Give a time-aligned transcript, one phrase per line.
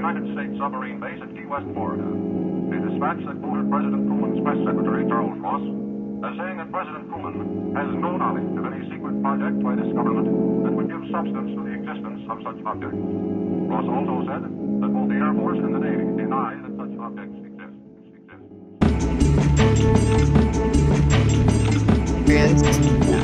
[0.00, 2.08] United States submarine base at Key West, Florida.
[2.08, 7.76] A dispatch that quoted President Truman's press secretary, Charles Ross, as saying that President Truman
[7.76, 11.60] has no knowledge of any secret project by this government that would give substance to
[11.68, 12.96] the existence of such objects.
[12.96, 17.36] Ross also said that both the Air Force and the Navy deny that such objects
[17.44, 17.76] exist.
[22.24, 23.19] exist.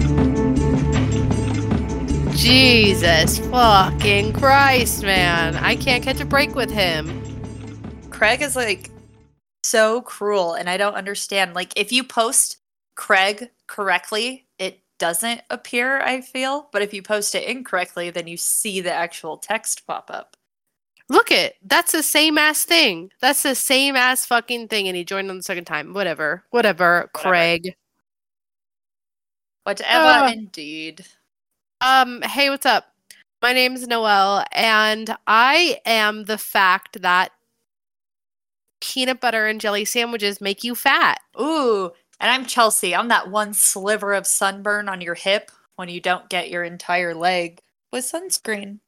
[2.36, 5.56] Jesus fucking Christ, man.
[5.56, 7.22] I can't catch a break with him.
[8.10, 8.90] Craig is like
[9.62, 11.54] so cruel and I don't understand.
[11.54, 12.58] Like if you post
[12.94, 18.36] Craig correctly, it doesn't appear, I feel, but if you post it incorrectly, then you
[18.36, 20.36] see the actual text pop up.
[21.08, 21.54] Look it.
[21.62, 23.12] That's the same ass thing.
[23.20, 24.88] That's the same ass fucking thing.
[24.88, 25.94] And he joined on the second time.
[25.94, 26.44] Whatever.
[26.50, 27.08] Whatever.
[27.14, 27.74] Craig.
[29.64, 30.30] Whatever Ah.
[30.32, 31.06] indeed.
[31.80, 32.86] Um, hey, what's up?
[33.42, 37.32] My name's Noelle, and I am the fact that
[38.80, 41.20] peanut butter and jelly sandwiches make you fat.
[41.40, 42.94] Ooh, and I'm Chelsea.
[42.94, 47.14] I'm that one sliver of sunburn on your hip when you don't get your entire
[47.14, 47.60] leg
[47.92, 48.80] with sunscreen.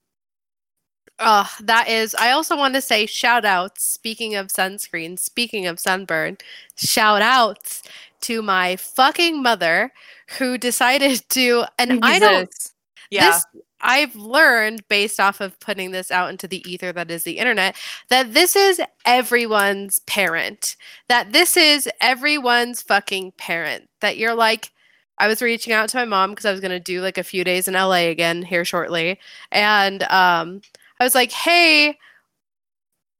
[1.18, 3.84] Uh, that is, I also want to say shout outs.
[3.84, 6.38] Speaking of sunscreen, speaking of sunburn,
[6.76, 7.82] shout outs
[8.22, 9.92] to my fucking mother
[10.38, 12.72] who decided to, and I don't, Jesus.
[13.10, 13.30] Yeah.
[13.30, 13.46] this,
[13.80, 17.76] I've learned based off of putting this out into the ether that is the internet
[18.10, 20.76] that this is everyone's parent.
[21.08, 23.88] That this is everyone's fucking parent.
[24.00, 24.72] That you're like,
[25.18, 27.24] I was reaching out to my mom because I was going to do like a
[27.24, 29.18] few days in LA again here shortly.
[29.52, 30.60] And um,
[31.00, 31.98] I was like, hey,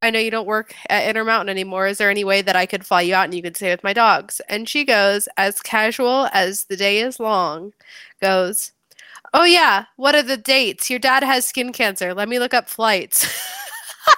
[0.01, 1.89] I know you don't work at Intermountain anymore.
[1.89, 3.83] Is there any way that I could fly you out and you could stay with
[3.83, 4.41] my dogs?
[4.49, 7.73] And she goes, as casual as the day is long,
[8.21, 8.73] goes,
[9.35, 9.85] Oh, yeah.
[9.97, 10.89] What are the dates?
[10.91, 12.15] Your dad has skin cancer.
[12.15, 13.27] Let me look up flights.
[14.07, 14.15] I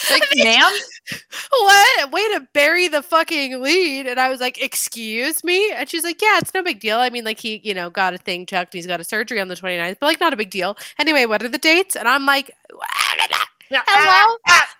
[0.00, 0.72] was Like, like, ma'am?
[1.50, 2.12] what?
[2.12, 4.06] Way to bury the fucking lead.
[4.06, 5.72] And I was like, excuse me?
[5.72, 6.98] And she's like, yeah, it's no big deal.
[6.98, 8.74] I mean, like, he, you know, got a thing checked.
[8.74, 10.76] He's got a surgery on the 29th, but like, not a big deal.
[10.98, 11.96] Anyway, what are the dates?
[11.96, 12.50] And I'm like,
[13.70, 14.36] hello?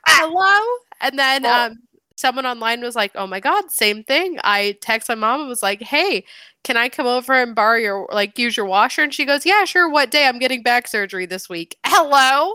[0.06, 0.76] hello?
[1.00, 1.78] And then um,
[2.16, 4.38] someone online was like, oh my God, same thing.
[4.42, 6.24] I text my mom and was like, hey,
[6.64, 9.02] can I come over and borrow your, like, use your washer?
[9.02, 9.88] And she goes, yeah, sure.
[9.88, 10.26] What day?
[10.26, 11.76] I'm getting back surgery this week.
[11.86, 12.54] Hello?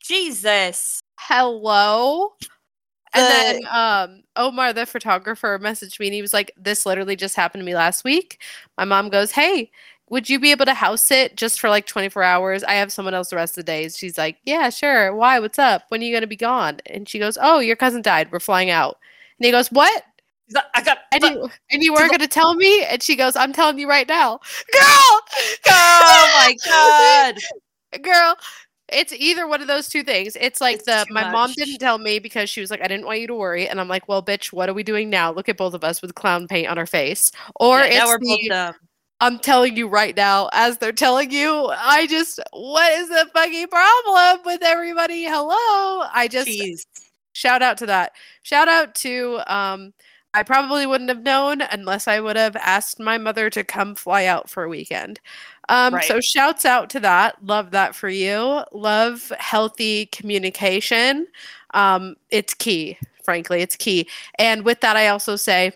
[0.00, 1.02] Jesus.
[1.20, 2.32] hello
[3.14, 7.34] and then um omar the photographer messaged me and he was like this literally just
[7.34, 8.40] happened to me last week
[8.76, 9.70] my mom goes hey
[10.10, 12.64] would you be able to house sit just for like 24 hours?
[12.64, 15.14] I have someone else the rest of the days she's like yeah sure.
[15.14, 15.38] Why?
[15.38, 15.82] What's up?
[15.88, 16.78] When are you going to be gone?
[16.86, 18.30] And she goes oh your cousin died.
[18.32, 18.98] We're flying out.
[19.38, 20.02] And he goes what?
[20.74, 20.98] I got.
[21.12, 22.82] and you, and you weren't going to tell me?
[22.84, 24.40] And she goes i'm telling you right now.
[24.72, 25.20] Girl!
[25.68, 28.02] Oh my god.
[28.02, 28.36] girl
[28.90, 30.36] it's either one of those two things.
[30.40, 33.04] It's like It's the my mom didn't tell me because she was like i didn't
[33.04, 33.68] want you to worry.
[33.68, 35.30] And i'm like well bitch what are we doing now?
[35.30, 37.30] Look at both of us with clown paint on our face.
[37.56, 38.74] Or Yeah, now it's we're both the, dumb.
[39.20, 43.68] I'm telling you right now as they're telling you i just what is the fucking
[43.68, 45.24] problem with everybody?
[45.24, 46.06] Hello?
[46.12, 46.86] I just Jeez.
[47.32, 48.12] shout out to that.
[48.42, 49.92] Shout out to um
[50.34, 54.24] i probably wouldn't have known unless i would have asked my mother to come fly
[54.26, 55.20] out for a weekend.
[55.68, 57.42] Um so shouts out to that.
[57.44, 58.62] Love that for you.
[58.72, 61.26] Love healthy communication.
[61.74, 64.08] Um it's key frankly it's key.
[64.38, 65.72] And with that i also say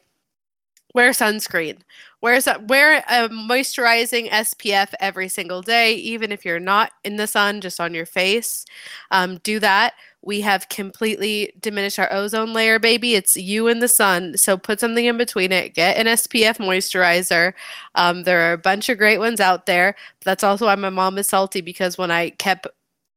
[0.95, 1.79] wear sunscreen
[2.21, 7.61] wear wear a moisturizing spf every single day even if you're not in the sun
[7.61, 8.65] just on your face
[9.11, 13.15] um, do that we have completely diminished our ozone layer, baby.
[13.17, 14.37] It's you and the sun.
[14.37, 15.75] So put something in between it.
[15.75, 17.53] Get an SPF moisturizer.
[17.97, 19.97] Um, there are a bunch of great ones out there.
[20.25, 22.69] That's also why my mom is salty because when I kept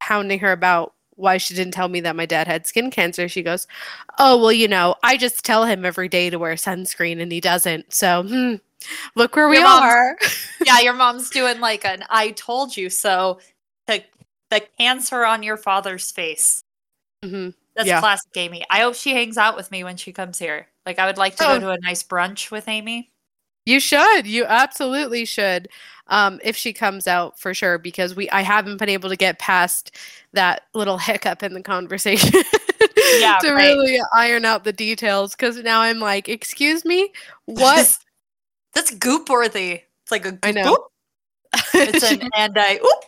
[0.02, 3.42] hounding her about why she didn't tell me that my dad had skin cancer, she
[3.44, 3.68] goes,
[4.20, 7.40] Oh, well, you know, I just tell him every day to wear sunscreen and he
[7.42, 7.94] doesn't.
[7.94, 8.56] So hmm,
[9.16, 10.18] look where we Your mom's- are.
[10.66, 13.40] yeah, your mom's doing like an I told you so.
[13.88, 14.04] The
[14.50, 16.62] the cancer on your father's face.
[17.24, 18.00] hmm That's Yeah.
[18.00, 18.64] classic Amy.
[18.70, 20.68] I hope she hangs out with me when she comes here.
[20.86, 21.54] Like I would like to Oh.
[21.56, 23.12] go to a nice brunch with Amy.
[23.66, 24.28] You should.
[24.28, 25.68] You absolutely should.
[26.08, 29.40] Um, if she comes out for sure, because we I haven't been able to get
[29.40, 29.92] past
[30.34, 32.44] that little hiccup in the conversation
[33.12, 33.76] Yeah, to right.
[33.78, 35.36] really iron out the details.
[35.36, 37.12] Because now I'm like, excuse me,
[37.46, 37.92] what?
[38.74, 39.82] That's goop worthy.
[40.04, 40.52] It's like a I goop.
[40.52, 40.88] know.
[41.84, 43.06] It's an and I oop.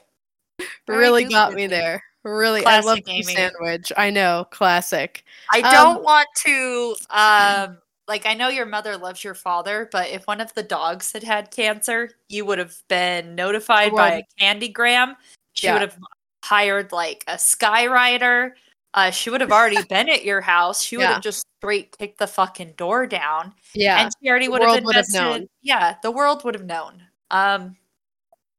[0.88, 2.03] really goop got me there.
[2.24, 3.92] Really, I love Classic the sandwich.
[3.98, 5.24] I know, classic.
[5.50, 7.77] I Um, don't want to um
[8.07, 11.24] like I know your mother loves your father, but if one of the dogs had
[11.24, 15.15] had cancer, you would have been notified by a candygram.
[15.54, 15.74] She Yeah.
[15.74, 15.98] would have
[16.44, 18.51] hired like a skyrider.
[18.94, 20.81] Uh, she would have already been at your house.
[20.81, 21.13] She would Yeah.
[21.13, 24.00] have just straight kicked the fucking door down, Yeah.
[24.01, 25.48] and she already the would have world would have known.
[25.62, 27.03] Yeah, the world would have known.
[27.31, 27.75] Um,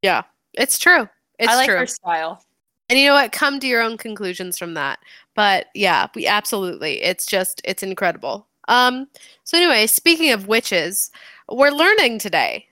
[0.03, 0.23] yeah,
[0.55, 1.09] It's true.
[1.39, 1.79] It's I like true.
[1.79, 2.43] her style.
[2.91, 3.33] And you know what?
[3.33, 4.99] Come to your own conclusions from that.
[5.35, 7.03] But yeah, we absolutely.
[7.03, 8.48] It's just it's incredible.
[8.69, 9.09] Um
[9.45, 11.11] so anyway, speaking of witches,
[11.49, 12.67] we're learning today.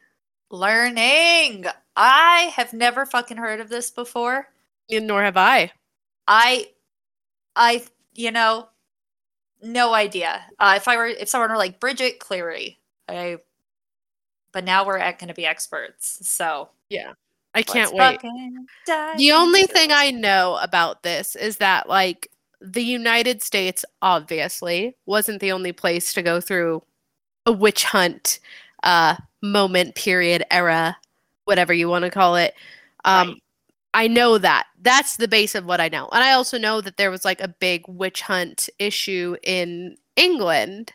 [0.50, 1.64] Learning.
[1.96, 4.48] I have never fucking heard of this before.
[4.90, 5.72] And Nor have I.
[6.28, 6.68] I,
[7.56, 7.82] I,
[8.14, 8.68] you know,
[9.62, 10.42] no idea.
[10.58, 12.78] Uh, if I were, if someone were like Bridget Cleary,
[13.08, 13.38] I,
[14.52, 16.28] but now we're going to be experts.
[16.28, 17.12] So yeah.
[17.54, 18.32] I can't let's wait.
[19.16, 19.90] The only thing.
[19.90, 22.30] I know about this is that like
[22.60, 26.82] the United States obviously wasn't the only place to go through
[27.46, 28.40] a witch hunt
[28.82, 30.96] uh moment period era
[31.44, 32.54] whatever you want to call it.
[33.04, 33.42] Um Right.
[33.94, 34.66] I know that.
[34.82, 36.08] That's the base of what I know.
[36.12, 40.92] And I also know that there was like a big witch hunt issue in England,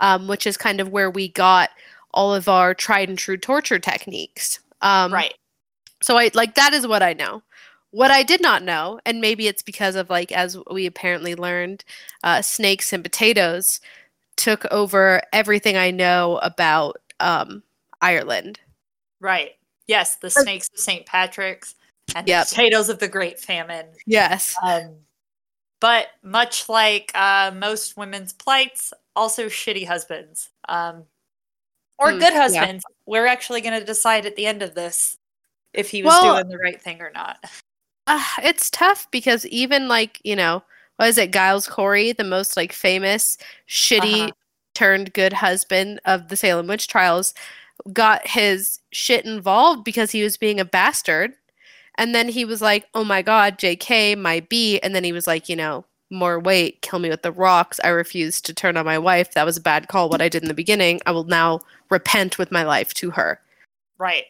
[0.00, 1.70] um, which is kind of where we got
[2.12, 4.60] all of our tried and true torture techniques.
[4.82, 5.34] Um, right.
[6.02, 7.42] so I like that is what I know.
[7.94, 11.84] What I did not know, and maybe it's because of like as we apparently learned,
[12.24, 13.80] uh, snakes and potatoes
[14.36, 17.62] took over everything I know about um,
[18.00, 18.58] Ireland.
[19.20, 19.52] Right.
[19.86, 21.06] Yes, the snakes of St.
[21.06, 21.76] Patrick's
[22.16, 22.48] and Yep.
[22.48, 23.86] the potatoes of the Great Famine.
[24.06, 24.56] Yes.
[24.60, 24.96] Um,
[25.80, 30.50] but much like uh, most women's plights, also shitty husbands.
[30.68, 31.04] Um,
[31.98, 32.40] or Hmm, good yeah.
[32.42, 32.84] husbands.
[33.06, 35.16] We're actually going to decide at the end of this
[35.72, 37.38] if he was Well- doing the right thing or not.
[38.06, 40.62] Uh, it's tough because even like you know
[40.96, 44.30] what is it giles corey the most like famous shitty Uh-huh.
[44.74, 47.32] turned good husband of the salem witch trials
[47.92, 51.32] got his shit involved because he was being a bastard.
[51.98, 54.78] And then he was like oh my god jk my b.
[54.80, 57.80] And then he was like you know more weight kill me with the rocks.
[57.82, 59.32] I refuse to turn on my wife.
[59.34, 61.00] That was a bad call what i did in the beginning.
[61.06, 61.60] I will now
[61.90, 63.40] repent with my life to her.
[63.98, 64.24] Right.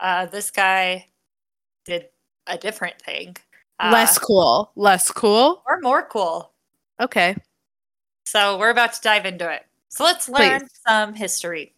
[0.00, 1.06] Uh, this guy
[1.84, 2.06] did
[2.50, 3.36] a different thing.
[3.78, 6.52] Uh, less cool less cool or more cool.
[7.00, 7.34] okay
[8.26, 9.64] So we're about to dive into it.
[9.88, 10.80] So let's learn Please.
[10.86, 11.74] some history.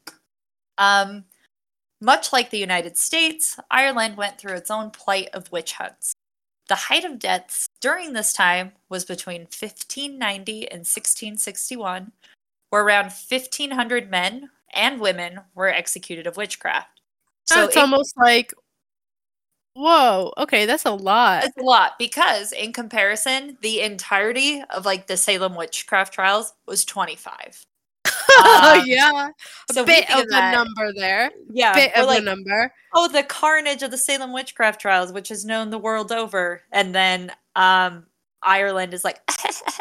[0.78, 1.24] Um,
[2.00, 6.14] much like the United States, Ireland went through its own plight of witch hunts.
[6.69, 12.10] The height of deaths during this time was between 1590 and 1661,
[12.70, 17.00] where around 1,500 men and women were executed of witchcraft.
[17.46, 18.52] So it's in- almost like,
[19.74, 21.44] whoa, okay, that's a lot.
[21.44, 26.84] It's a lot because, in comparison, the entirety of like the Salem witchcraft trials was
[26.84, 27.64] 25.
[28.04, 29.30] Oh um, yeah,
[29.70, 31.30] a so bit of of a number there.
[31.50, 32.72] Yeah, bit of like, a number.
[32.94, 36.94] oh, the carnage of the Salem witchcraft trials, which is known the world over, and
[36.94, 38.06] then um,
[38.42, 39.20] Ireland is like,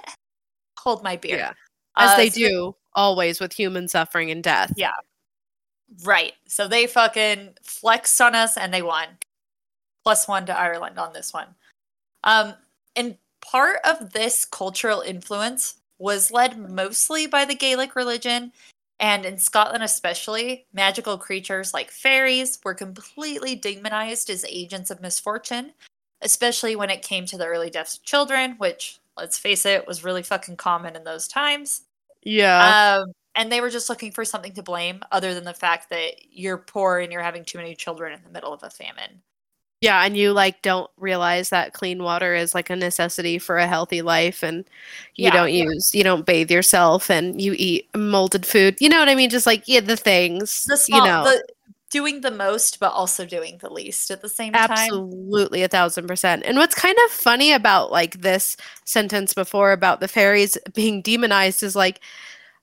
[0.78, 1.38] hold my beer.
[1.38, 1.54] Yeah,
[1.98, 4.74] as Uh, they so do always with human suffering and death.
[4.76, 4.92] Yeah.
[6.04, 6.34] Right.
[6.48, 9.08] So they fucking flexed on us and they won.
[10.04, 11.48] Plus one to Ireland on this one.
[12.24, 12.54] Um,
[12.96, 18.52] and part of this cultural influence was led mostly by the Gaelic religion.
[19.00, 25.74] And in Scotland, especially, magical creatures like fairies were completely demonized as agents of misfortune,
[26.22, 30.04] especially when it came to the early deaths of children, which, let's face it, was
[30.04, 31.82] really fucking common in those times.
[32.24, 35.90] Yeah, Um, and they were just looking for something to blame other than the fact
[35.90, 39.22] that you're poor and you're having too many children in the middle of a famine.
[39.82, 43.68] Yeah, and you like don't realize that clean water is like a necessity for a
[43.68, 44.66] healthy life, and
[45.18, 45.66] you Yeah, don't yeah.
[45.66, 48.78] use, you don't bathe yourself, and you eat molded food.
[48.80, 49.30] You know what I mean?
[49.32, 50.66] Just like yeah, the things.
[50.68, 51.48] The small, you know, the,
[51.92, 55.04] doing the most, but also doing the least at the same time.
[55.34, 56.44] Absolutely, a thousand percent.
[56.46, 61.64] And what's kind of funny about like this sentence before about the fairies being demonized
[61.64, 62.02] is like,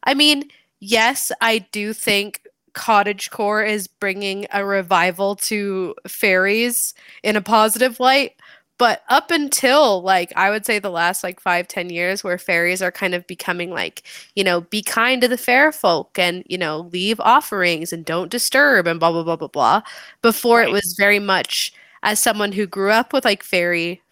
[0.04, 2.42] I mean, yes, I do think
[2.78, 8.32] cottagecore is bringing a revival to fairies in a positive light.
[8.78, 12.80] But up until like I would say the last like five, ten years where fairies
[12.82, 14.04] are kind of becoming like,
[14.36, 18.30] you know, be kind to the fair folk and, you know, leave offerings and don't
[18.30, 19.82] disturb and blah blah blah blah blah.
[20.22, 20.68] Before Right.
[20.68, 21.72] it was very much
[22.04, 24.02] as someone who grew up with like fairy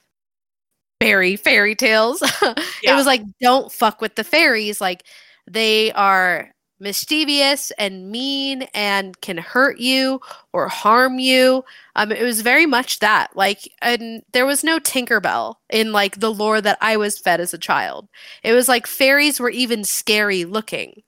[1.00, 2.22] fairy fairy tales
[2.86, 5.04] it was like don't fuck with the fairies like
[5.46, 10.20] they are mischievous and mean and can hurt you
[10.52, 11.64] or harm you
[11.96, 16.32] um it was very much that like and there was no tinkerbell in like the
[16.32, 18.08] lore that i was fed as a child
[18.42, 21.02] it was like fairies were even scary looking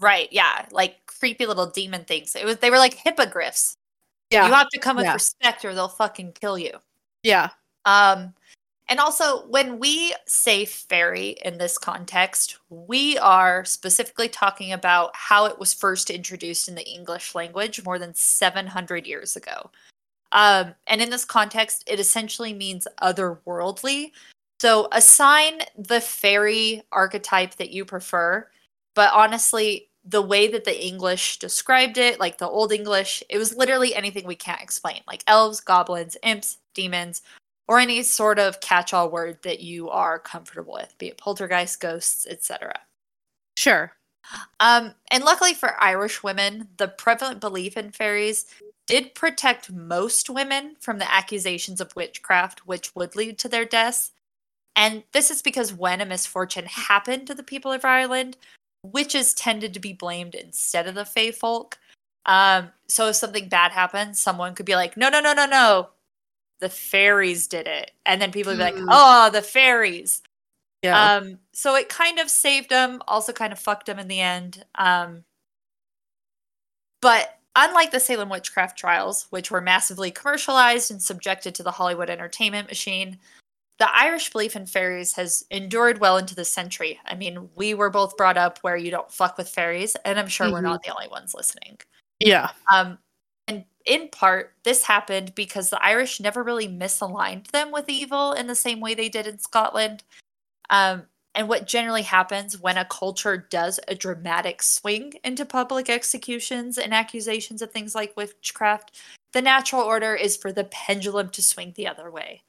[0.00, 0.26] Right.
[0.32, 0.66] Yeah.
[0.72, 2.34] Like creepy little demon things.
[2.34, 3.76] It was they were like hippogriffs.
[4.30, 5.12] yeah You have to come with Yeah.
[5.14, 6.72] respect or they'll fucking kill you.
[7.22, 7.50] yeah
[7.84, 8.34] Um
[8.92, 15.46] and also, when we say fairy in this context, we are specifically talking about how
[15.46, 19.70] it was first introduced in the English language more than 700 years ago.
[20.32, 24.12] Um, and in this context, it essentially means otherworldly.
[24.60, 28.46] So assign the fairy archetype that you prefer.
[28.94, 33.56] But honestly, the way that the English described it, like the Old English, it was
[33.56, 37.22] literally anything we can't explain, like elves, goblins, imps, demons,
[37.68, 41.80] or any sort of catch all word that you are comfortable with, be it poltergeist,
[41.80, 42.72] ghosts, etc.
[43.56, 43.92] Sure.
[44.60, 48.46] Um, and luckily for Irish women, the prevalent belief in fairies
[48.86, 54.12] did protect most women from the accusations of witchcraft, which would lead to their deaths.
[54.74, 58.36] And this is because when a misfortune happened to the people of Ireland,
[58.84, 61.78] witches tended to be blamed instead of the fae folk.
[62.26, 65.90] Um, so if something bad happened, someone could be like, no, no, no, no, no,
[66.62, 67.90] the fairies did it.
[68.06, 68.86] And then people would be like, Mm.
[68.88, 70.22] oh, the fairies.
[70.82, 71.16] Yeah.
[71.16, 74.64] Um, so it kind of saved them, also kind of fucked them in the end.
[74.76, 75.24] Um,
[77.00, 82.08] but unlike the Salem witchcraft trials, which were massively commercialized and subjected to the Hollywood
[82.08, 83.18] entertainment machine,
[83.78, 87.00] the Irish belief in fairies has endured well into the century.
[87.04, 90.28] I mean, we were both brought up where you don't fuck with fairies, and I'm
[90.28, 90.64] sure we're Mhm.
[90.64, 91.80] not the only ones listening.
[92.20, 92.50] yeah.
[92.72, 92.98] Um,
[93.86, 98.54] in part, this happened because the Irish never really misaligned them with evil in the
[98.54, 100.04] same way they did in Scotland.
[100.70, 106.76] Um, and what generally happens when a culture does a dramatic swing into public executions
[106.78, 109.00] and accusations of things like witchcraft,
[109.32, 112.42] the natural order is for the pendulum to swing the other way.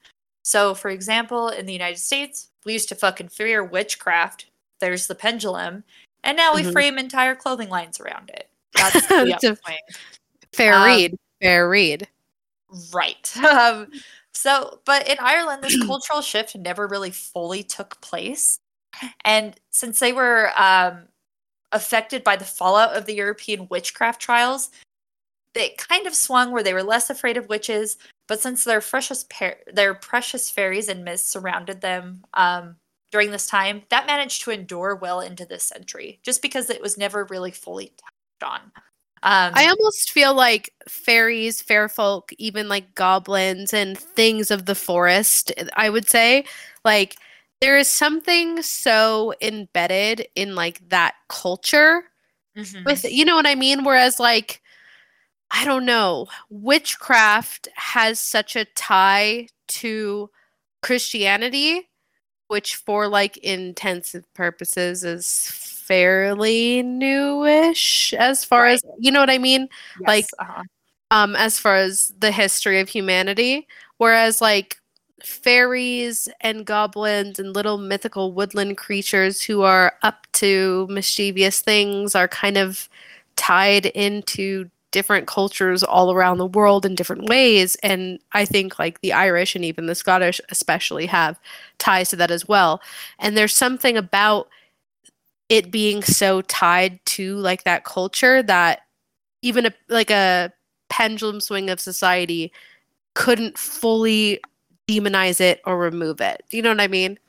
[0.44, 4.48] So, for example, in the United States, we used to fucking fear witchcraft.
[4.80, 5.86] There's the pendulum.
[6.26, 6.74] And now we Mhm.
[6.74, 8.50] frame entire clothing lines around it.
[8.74, 9.80] That's the upswing.
[10.54, 11.18] Fair Um, read.
[11.44, 12.08] Fair read.
[12.94, 13.32] Right.
[13.44, 13.88] Um,
[14.36, 18.58] so, but in Ireland, this cultural shift never really fully took place.
[19.26, 21.04] And since they were um,
[21.72, 24.72] affected by the fallout of the European witchcraft trials,
[25.54, 27.98] they kind of swung where they were less afraid of witches.
[28.28, 32.78] But since their precious par- their precious fairies and myths surrounded them um,
[33.12, 36.98] during this time, that managed to endure well into this century, just because it was
[36.98, 38.72] never really fully touched on.
[39.24, 44.76] Um, I almost feel like fairies, fair folk, even like goblins and things of the
[44.76, 46.44] forest, I would say,
[46.84, 47.16] like
[47.62, 52.04] there is something so embedded in like that culture
[52.58, 52.84] mhm.
[52.84, 53.86] with you know what I mean?
[53.86, 54.62] Whereas like
[55.52, 60.30] I don't know, witchcraft has such a tie to
[60.82, 61.88] Christianity,
[62.50, 69.38] which for like intensive purposes is fairly newish as far as you know what I
[69.38, 69.68] mean?
[70.08, 70.64] like, uh-huh.
[71.12, 74.78] um as far as the history of humanity whereas like
[75.24, 82.28] fairies and goblins and little mythical woodland creatures who are up to mischievous things are
[82.28, 82.90] kind of
[83.36, 89.00] tied into different cultures all around the world in different ways and i think like
[89.02, 91.40] the irish and even the scottish especially have
[91.80, 92.82] ties to that as well
[93.20, 94.50] and there's something about
[95.50, 98.82] it being so tied to like that culture that
[99.42, 100.52] even a like a
[100.90, 102.52] pendulum swing of society
[103.16, 104.40] couldn't fully
[104.88, 106.44] demonize it or remove it.
[106.50, 107.20] Do you know what I mean?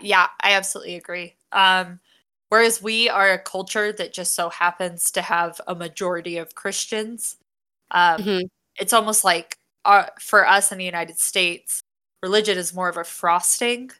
[0.00, 1.34] Yeah, I absolutely agree.
[1.52, 2.00] Um,
[2.48, 7.36] whereas we are a culture that just so happens to have a majority of Christians,
[7.90, 8.48] um, Mhm.
[8.76, 11.82] it's almost like uh, for us in the United States,
[12.22, 13.90] religion is more of a frosting.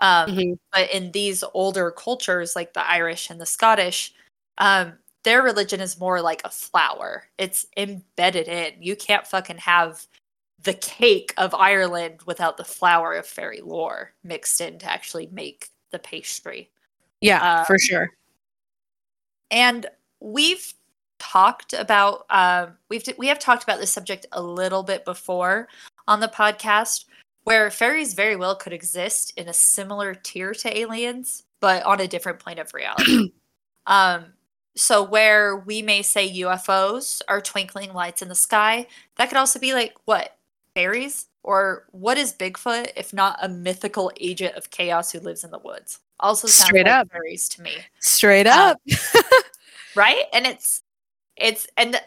[0.00, 0.58] Um, Mhm.
[0.72, 4.14] But in these older cultures, like the Irish and the Scottish,
[4.58, 7.28] um, their religion is more like a flour.
[7.38, 8.82] It's embedded in.
[8.82, 10.06] You can't fucking have
[10.62, 15.68] the cake of Ireland without the flour of fairy lore mixed in to actually make
[15.90, 16.70] the pastry.
[17.20, 18.10] Yeah, for Um, sure.
[19.50, 19.86] And
[20.20, 20.72] we've
[21.18, 25.68] talked about um, we've we have talked about this subject a little bit before
[26.08, 27.04] on the podcast,
[27.50, 32.06] where fairies very well could exist in a similar tier to aliens, but on a
[32.06, 33.32] different plane of reality.
[33.88, 34.26] um,
[34.76, 39.58] so where we may say UFOs are twinkling lights in the sky, that could also
[39.58, 40.38] be like what
[40.76, 45.50] fairies or what is Bigfoot if not a mythical agent of chaos who lives in
[45.50, 45.98] the woods?
[46.20, 47.10] Also sounds Straight like up.
[47.10, 48.80] fairies to me Straight uh, up.
[49.96, 50.82] right and it's
[51.36, 52.00] it's and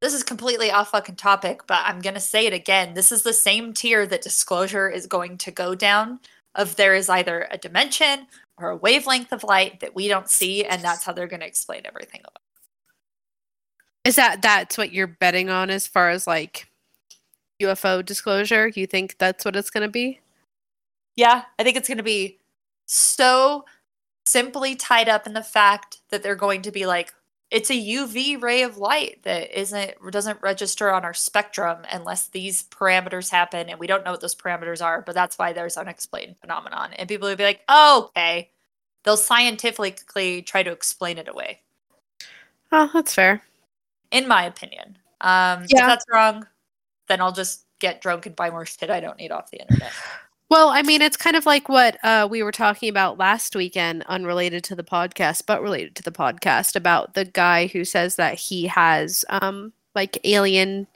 [0.00, 3.32] this is completely off fucking topic but i'm gonna say it again this is the
[3.32, 6.20] same tier that disclosure is going to go down
[6.54, 8.26] of there is either a dimension
[8.58, 11.46] or a wavelength of light that we don't see and that's how they're going to
[11.46, 12.20] explain everything
[14.04, 16.68] Is that that's what you're betting on as far as like
[17.62, 18.68] UFO disclosure?
[18.68, 20.20] You think that's what it's going to be?
[21.16, 22.38] Yeah, I think it's going to be
[22.86, 23.64] so
[24.24, 27.12] simply tied up in the fact that they're going to be like
[27.50, 32.64] it's a UV ray of light that isn't doesn't register on our spectrum unless these
[32.64, 35.82] parameters happen and we don't know what those parameters are, but that's why there's an
[35.82, 36.92] unexplained phenomenon.
[36.94, 38.50] And people would be like, oh, okay.
[39.04, 41.62] They'll scientifically try to explain it away.
[42.72, 43.42] Oh, that's fair.
[44.12, 44.98] In my opinion.
[45.20, 45.86] Um if Yeah.
[45.86, 46.46] that's wrong,
[47.08, 49.92] then I'll just get drunk and buy more shit I don't need off the internet.
[50.50, 54.02] Well, I mean, it's kind of like what uh, we were talking about last weekend,
[54.08, 58.34] unrelated to the podcast, but related to the podcast, about the guy who says that
[58.38, 60.86] he has um, like alien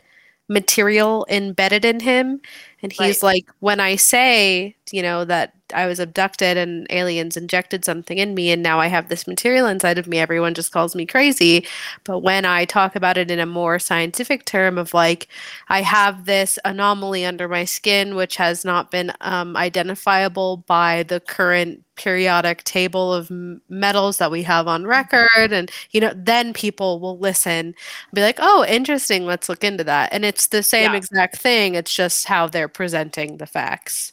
[0.48, 2.40] material embedded in him.
[2.82, 7.84] And he's like, when I say, you know, that I was abducted and aliens injected
[7.84, 10.94] something in me and now I have this material inside of me, everyone just calls
[10.94, 11.64] me crazy.
[12.04, 15.28] But when I talk about it in a more scientific term of like,
[15.68, 21.20] I have this anomaly under my skin, which has not been um, identifiable by the
[21.20, 25.52] current periodic table of m- metals that we have on record.
[25.52, 27.74] And, you know, then people will listen and
[28.14, 29.26] be like, oh, interesting.
[29.26, 30.12] Let's look into that.
[30.12, 30.94] And it's the same Yeah.
[30.94, 31.74] exact thing.
[31.74, 34.12] It's just how they're presenting the facts.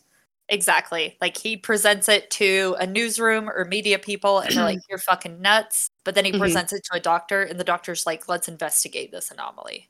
[0.50, 1.16] Exactly.
[1.22, 5.42] Like he presents it to a newsroom or media people and they're like, you're fucking
[5.42, 5.90] nuts.
[6.04, 6.40] But then he Mhm.
[6.40, 9.90] presents it to a doctor and the doctor's like, let's investigate this anomaly.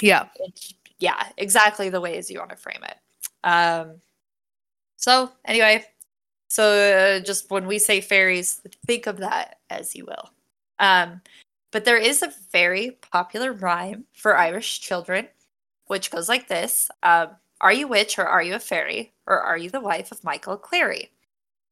[0.00, 0.28] Yeah.
[0.40, 2.96] It's, yeah, exactly the way as you want to frame it.
[3.44, 4.00] Um,
[4.96, 5.84] so, anyway,
[6.48, 10.30] so uh, just when we say fairies, think of that as you will.
[10.78, 11.20] Um,
[11.72, 15.28] but there is a very popular rhyme for Irish children,
[15.86, 17.30] which goes like this um,
[17.60, 19.12] Are you witch or are you a fairy?
[19.26, 21.10] Or are you the wife of Michael Cleary?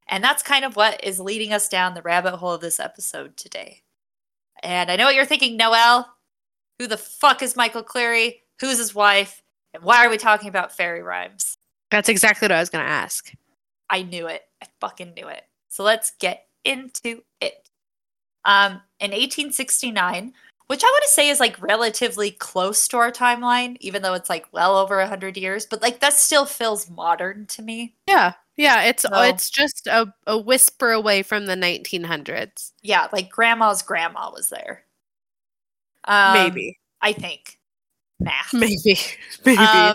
[0.08, 3.36] And that's kind of what is leading us down the rabbit hole of this episode
[3.36, 3.82] today.
[4.62, 6.14] And I know what you're thinking, Noelle.
[6.78, 8.42] Who the fuck is Michael Cleary?
[8.60, 9.42] Who's his wife?
[9.74, 11.58] And why are we talking about fairy rhymes?
[11.90, 13.32] That's exactly what I was going to ask.
[13.90, 14.42] I knew it.
[14.62, 15.44] I fucking knew it.
[15.68, 17.68] So let's get into it.
[18.44, 20.32] Um, in 1869,
[20.66, 24.30] which I want to say is like relatively close to our timeline, even though it's
[24.30, 27.94] like well over a hundred years, but like that still feels modern to me.
[28.06, 28.34] Yeah.
[28.56, 28.82] Yeah.
[28.84, 32.72] It's So- it's just a, a whisper away from the 1900s.
[32.82, 34.84] Yeah, like grandma's grandma was there.
[36.04, 36.78] Um, Maybe.
[37.00, 37.58] I think.
[38.20, 38.52] Math.
[38.54, 38.98] Maybe.
[39.44, 39.58] Maybe.
[39.58, 39.94] Um,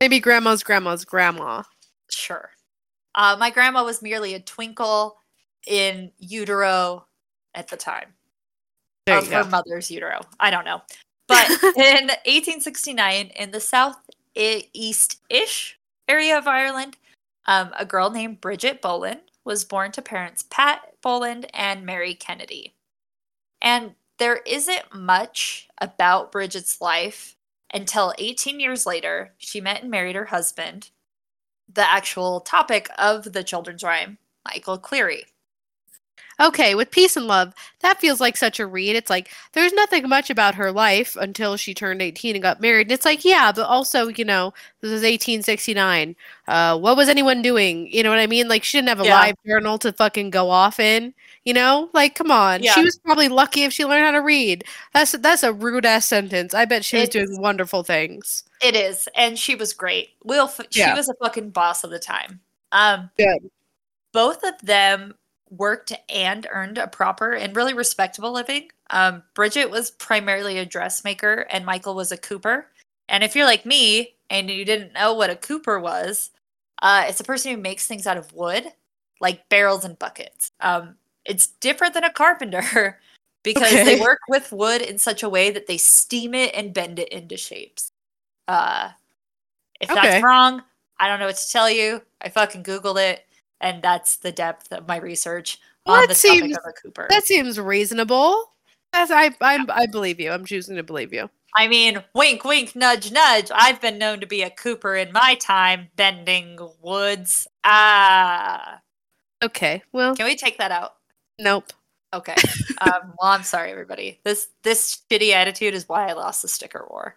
[0.00, 1.62] Maybe grandma's grandma's grandma.
[2.10, 2.50] Sure.
[3.14, 5.16] Uh, my grandma was merely a twinkle
[5.66, 7.06] in utero
[7.54, 8.14] at the time
[9.08, 9.50] There of her go.
[9.50, 10.20] mother's utero.
[10.38, 10.82] I don't know.
[11.26, 16.96] But in 1869, in the southeast ish area of Ireland,
[17.46, 22.74] um, a girl named Bridget Boland was born to parents Pat Boland and Mary Kennedy.
[23.60, 27.36] And there isn't much about Bridget's life
[27.72, 30.90] until 18 years later, she met and married her husband,
[31.72, 35.26] the actual topic of the children's rhyme, Michael Cleary.
[36.40, 38.94] Okay, with peace and love, that feels like such a read.
[38.94, 42.86] It's like there's nothing much about her life until she turned 18 and got married.
[42.86, 46.14] And it's like, yeah, but also, you know, this is 1869.
[46.46, 47.92] Uh, what was anyone doing?
[47.92, 48.46] You know what I mean?
[48.48, 49.14] Like, she didn't have a Yeah.
[49.20, 51.12] live journal to fucking go off in.
[51.44, 52.62] You know, like, come on.
[52.62, 52.74] Yeah.
[52.74, 54.64] She was probably lucky if she learned how to read.
[54.92, 56.54] That's that's a rude ass sentence.
[56.54, 58.44] I bet she was It's- doing wonderful things.
[58.62, 60.10] It is, and she was great.
[60.24, 62.40] Will f- she was a fucking boss of the time.
[62.72, 63.50] Um, Good.
[64.12, 65.14] both of them
[65.50, 68.70] worked and earned a proper and really respectable living.
[68.90, 72.66] Um, Bridget was primarily a dressmaker, and Michael was a cooper.
[73.08, 76.30] And if you're like me and you didn't know what a cooper was,
[76.82, 78.64] uh, it's a person who makes things out of wood,
[79.20, 80.50] like barrels and buckets.
[80.60, 83.00] Um, it's different than a carpenter
[83.42, 86.98] because they work with wood in such a way that they steam it and bend
[86.98, 87.90] it into shapes.
[88.46, 88.90] Uh,
[89.80, 90.00] if Okay.
[90.00, 90.62] that's wrong,
[90.98, 92.02] I don't know what to tell you.
[92.20, 93.26] I fucking Googled it,
[93.60, 97.06] and that's the depth of my research Well, on the seems- topic of a Cooper.
[97.10, 98.52] That seems reasonable.
[98.92, 100.30] That's, I, I, I believe you.
[100.30, 101.28] I'm choosing to believe you.
[101.56, 103.50] I mean, wink, wink, nudge, nudge.
[103.54, 107.46] I've been known to be a Cooper in my time bending woods.
[107.64, 108.80] Ah,
[109.42, 109.82] Okay.
[109.92, 110.96] Well, can we take that out?
[111.38, 111.72] nope.
[112.14, 112.34] Okay.
[112.80, 114.18] um, well, I'm sorry, everybody.
[114.24, 117.14] This this shitty attitude is why I lost the sticker war.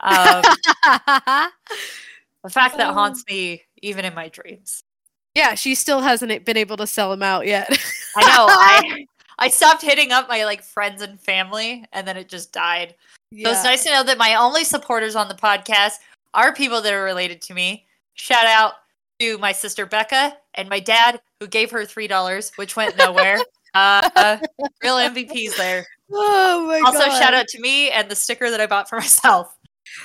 [0.00, 0.42] Um,
[2.44, 2.94] the fact that Oh.
[2.94, 4.82] haunts me even in my dreams.
[5.34, 7.68] Yeah, she still hasn't been able to sell them out yet.
[8.16, 8.46] I know.
[8.48, 9.06] I
[9.38, 12.94] I stopped hitting up my like friends and family, and then it just died.
[13.32, 15.94] So it's nice to know that my only supporters on the podcast
[16.34, 17.86] are people that are related to me.
[18.14, 18.74] Shout out
[19.18, 23.38] to my sister Becca and my dad, who gave her three dollars, which went nowhere.
[23.74, 24.38] uh,
[24.82, 25.84] real MVPs there.
[26.12, 26.94] Oh my god.
[26.94, 27.18] also, god.
[27.18, 29.56] shout out to me and the sticker that I bought for myself.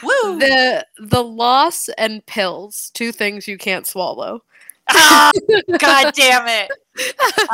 [0.01, 0.39] Woo!
[0.39, 4.41] the the loss and pills, two things you can't swallow.
[4.93, 6.71] God damn it.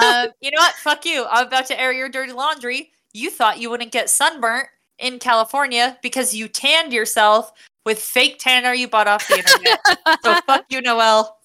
[0.02, 0.76] Um, you know what?
[0.76, 1.26] Fuck you.
[1.30, 2.91] I'm about to air your dirty laundry.
[3.13, 4.67] You thought you wouldn't get sunburnt
[5.00, 7.52] in California because you tanned yourself
[7.86, 9.80] with fake tanner you bought off the internet.
[10.24, 11.38] so fuck you, Noelle.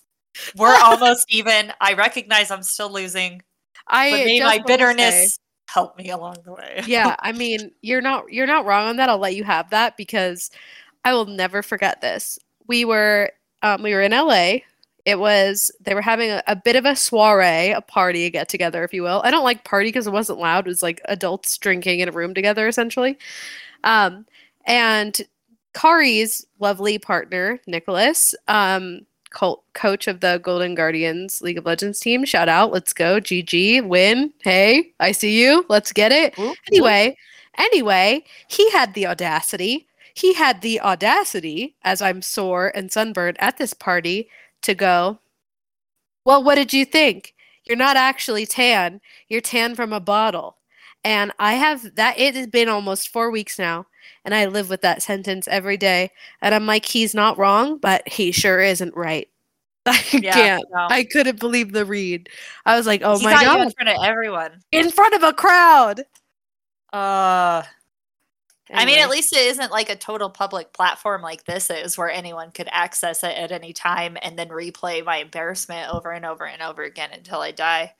[0.56, 1.72] We're almost even.
[1.80, 3.42] I recognize I'm still losing,
[3.88, 6.82] I but may my wanna say- bitterness help me along the way.
[6.86, 9.08] yeah, I mean, you're not you're not wrong on that.
[9.08, 10.50] I'll let you have that because
[11.04, 12.38] I will never forget this.
[12.66, 13.30] We were
[13.62, 14.58] um, we were in LA.
[15.10, 18.48] It was they were having a, a bit of a soiree, a party, a get
[18.48, 19.20] together, if you will.
[19.24, 20.66] I don't like party because it wasn't loud.
[20.66, 23.18] It was like adults drinking in a room together, essentially.
[23.84, 24.24] Um,
[24.66, 25.20] and
[25.74, 32.24] Kari's lovely partner, Nicholas, um, co- coach of the Golden Guardians League of Legends team.
[32.24, 34.32] Shout out, let's go, GG, win.
[34.42, 35.64] Hey, I see you.
[35.68, 36.34] Let's get it.
[36.68, 37.16] Anyway,
[37.58, 39.88] anyway, he had the audacity.
[40.14, 44.28] He had the audacity, as I'm sore and sunburned at this party,
[44.62, 45.18] to go,
[46.24, 47.34] Well, what did you think?
[47.64, 49.00] You're not actually tan.
[49.28, 50.56] You're tan from a bottle.
[51.04, 53.86] And I have that, it has been almost four weeks now.
[54.24, 56.10] And I live with that sentence every day.
[56.42, 59.28] And I'm like, He's not wrong, but he sure isn't right.
[59.86, 60.64] I Yeah, can't.
[60.72, 60.86] no.
[60.90, 62.28] I couldn't believe the read.
[62.66, 63.60] I was like, Oh he my God.
[63.62, 64.60] in front of everyone.
[64.72, 66.02] In front of a crowd.
[66.92, 67.62] Uh,
[68.72, 72.10] I mean, at least it isn't like a total public platform like this is, where
[72.10, 76.46] anyone could access it at any time and then replay my embarrassment over and over
[76.46, 77.94] and over again until I die.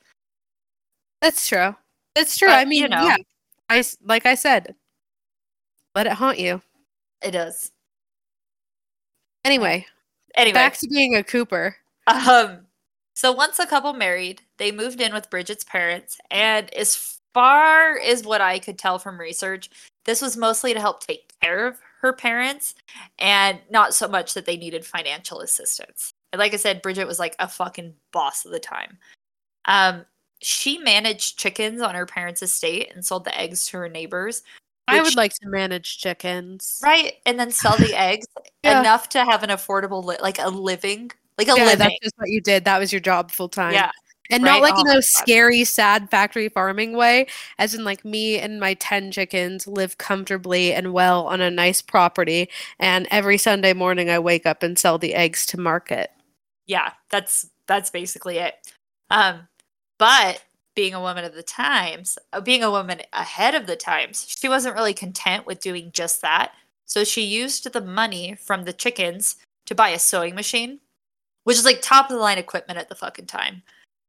[1.21, 1.75] That's true.
[2.15, 2.49] That's true.
[2.49, 3.05] But, I mean, you know.
[3.05, 3.17] yeah.
[3.69, 4.75] I like I said,
[5.95, 6.63] let it haunt you.
[7.23, 7.71] It is.
[9.45, 9.87] Anyway,
[10.35, 11.77] Anyway, back to being a Cooper.
[12.07, 12.67] Um,
[13.15, 18.25] so once a couple married, they moved in with Bridget's parents, and as far as
[18.25, 19.71] what I could tell from research,
[20.05, 22.75] this was mostly to help take care of her parents,
[23.19, 26.13] and not so much that they needed financial assistance.
[26.33, 28.99] And like I said, Bridget was like a fucking boss of the time.
[29.67, 30.07] Um,
[30.41, 34.43] she managed chickens on her parents' estate and sold the eggs to her neighbors.
[34.89, 36.81] I would like to manage chickens.
[36.83, 38.27] right, and then sell the eggs
[38.65, 38.81] Yeah.
[38.81, 41.79] enough to have an affordable, li- like a living, like a Yeah, living.
[41.79, 42.65] that's just what you did.
[42.65, 43.75] That was your job full time.
[43.75, 43.91] Yeah,
[44.31, 44.53] And right?
[44.53, 47.27] not like Oh in a scary, sad factory farming way,
[47.59, 51.83] as in like me and my 10 chickens live comfortably and well on a nice
[51.83, 52.49] property.
[52.79, 56.11] And every Sunday morning I wake up and sell the eggs to market.
[56.71, 58.55] yeah that's that's basically it
[59.11, 59.49] um
[59.99, 60.45] but
[60.77, 64.49] being a woman of the times uh, being a woman ahead of the times she
[64.49, 66.53] wasn't really content with doing just that
[66.87, 70.79] so she used the money from the chickens to buy a sewing machine
[71.43, 73.63] which is like top of the line equipment at the fucking time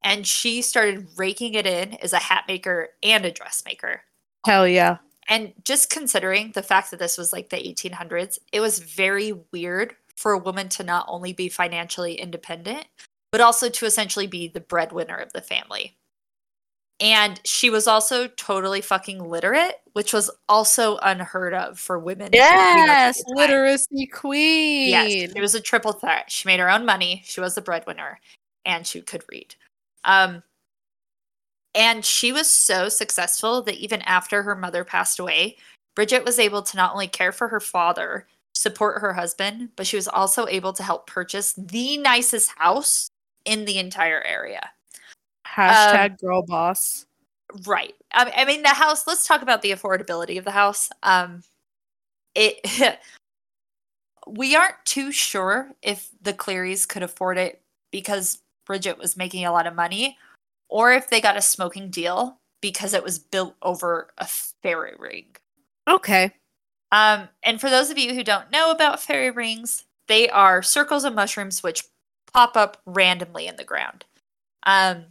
[0.03, 4.03] and she started raking it in as a hat maker and a dressmaker
[4.45, 4.97] Hell yeah.
[5.27, 9.95] and just considering the fact that this was like the 1800s, it was very weird
[10.21, 12.85] for a woman to not only be financially independent,
[13.31, 15.97] but also to essentially be the breadwinner of the family.
[16.99, 22.27] And she was also totally fucking literate, which was also unheard of for women.
[22.27, 24.89] to be at Yes, literacy queen.
[24.89, 26.29] Yes, it was a triple threat.
[26.29, 28.19] She made her own money, she was the breadwinner,
[28.65, 29.55] and she could read.
[30.03, 30.43] Um,
[31.73, 35.57] and she was so successful that even after her mother passed away,
[35.95, 39.95] Bridget was able to not only care for her father, support her husband, but she
[39.95, 43.09] was also able to help purchase the nicest house
[43.45, 44.69] in the entire area.
[45.47, 47.05] Hashtag girl boss.
[47.65, 47.93] Right.
[48.13, 49.07] I mean, I mean, the house.
[49.07, 50.89] Let's talk about the affordability of the house.
[51.03, 51.43] Um,
[52.35, 52.59] it.
[54.27, 57.61] we aren't too sure if the Clearys could afford it
[57.91, 60.17] because Bridget was making a lot of money,
[60.69, 65.25] or if they got a smoking deal because it was built over a fairy ring.
[65.89, 66.31] Okay.
[66.91, 71.03] Um, and for those of you who don't know about fairy rings, they are circles
[71.03, 71.83] of mushrooms which
[72.33, 74.05] pop up randomly in the ground.
[74.63, 75.05] Um,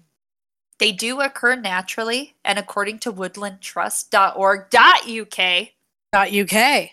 [0.78, 5.68] they do occur naturally, and according to woodlandtrust.org.uk,
[6.14, 6.90] UK.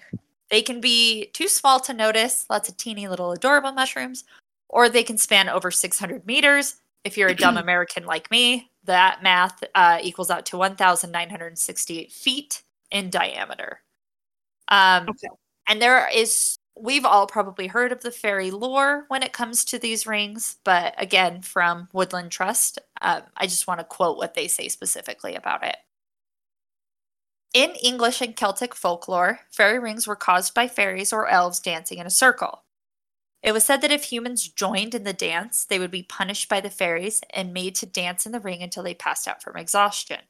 [0.50, 4.26] they can be too small to notice, lots of teeny little adorable mushrooms,
[4.70, 6.76] or they can span over 600 meters.
[7.04, 12.64] If you're a dumb American like me, that math uh, equals out to 1,968 feet
[12.92, 13.82] in diameter.
[14.70, 15.30] Um, Okay.
[15.70, 19.80] And there is, we've all probably heard of the fairy lore when it comes to
[19.80, 24.48] these rings, but again, from Woodland Trust, um, I just want to quote what they
[24.48, 25.76] say specifically about it.
[27.54, 32.08] In English and Celtic folklore, fairy rings were caused by fairies or elves dancing in
[32.08, 32.64] a circle.
[33.44, 36.62] It was said that if humans joined in the dance, they would be punished by
[36.62, 40.22] the fairies and made to dance in the ring until they passed out from exhaustion.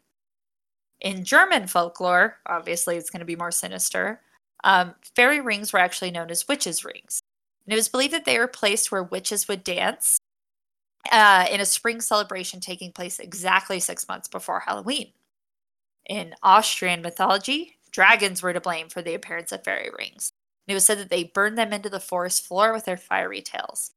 [1.02, 4.22] In German folklore, obviously it's going to be more sinister,
[4.64, 7.22] um, fairy rings were actually known as witches' rings.
[7.66, 10.20] And it was believed that they were placed where witches would dance.
[11.12, 15.12] uh, in a spring celebration taking place exactly six months before Halloween.
[16.08, 20.34] In Austrian mythology, dragons were to blame for the appearance of fairy rings.
[20.68, 23.92] It was said that they burned them into the forest floor with their fiery tails.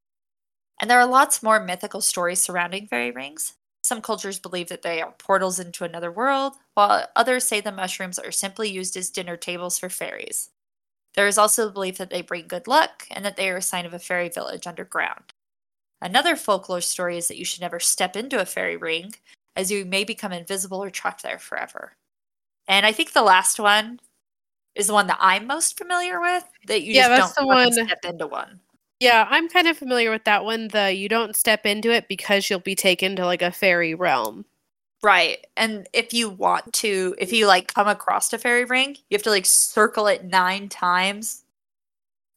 [0.81, 3.55] And there are lots more mythical stories surrounding fairy rings.
[3.83, 8.19] Some cultures believe that they are portals into another world, while others say the mushrooms
[8.19, 10.51] are simply used as dinner tables for fairies.
[11.15, 13.63] There is also the belief that they bring good luck and that they are a
[13.63, 15.33] sign of a fairy village underground.
[16.01, 19.15] Another folklore story is that you should never step into a fairy ring,
[19.57, 21.95] as you may become invisible or trapped there forever.
[22.69, 23.99] And I think the last one
[24.75, 26.45] is the one that I'm most familiar with.
[26.67, 28.61] That you Yeah, just that's don't the one- step into one.
[29.01, 30.69] Yeah, I'm kind of familiar with that one.
[30.69, 34.45] The you don't step into it because you'll be taken to like a fairy realm.
[35.03, 35.47] Right.
[35.57, 39.23] And if you want to, if you like come across a fairy ring, you have
[39.23, 41.45] to like circle it nine times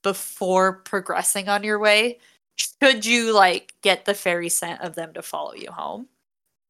[0.03, 2.19] before progressing on your way.
[2.55, 6.07] Should you like get the fairy scent of them to follow you home?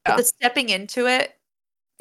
[0.07, 0.13] Yeah.
[0.13, 1.35] But the stepping into it,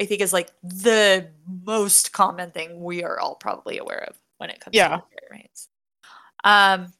[0.03, 1.29] I think, is like the
[1.65, 4.97] most common thing we are all probably aware of when it comes Yeah.
[4.97, 5.03] to.
[6.43, 6.93] Um,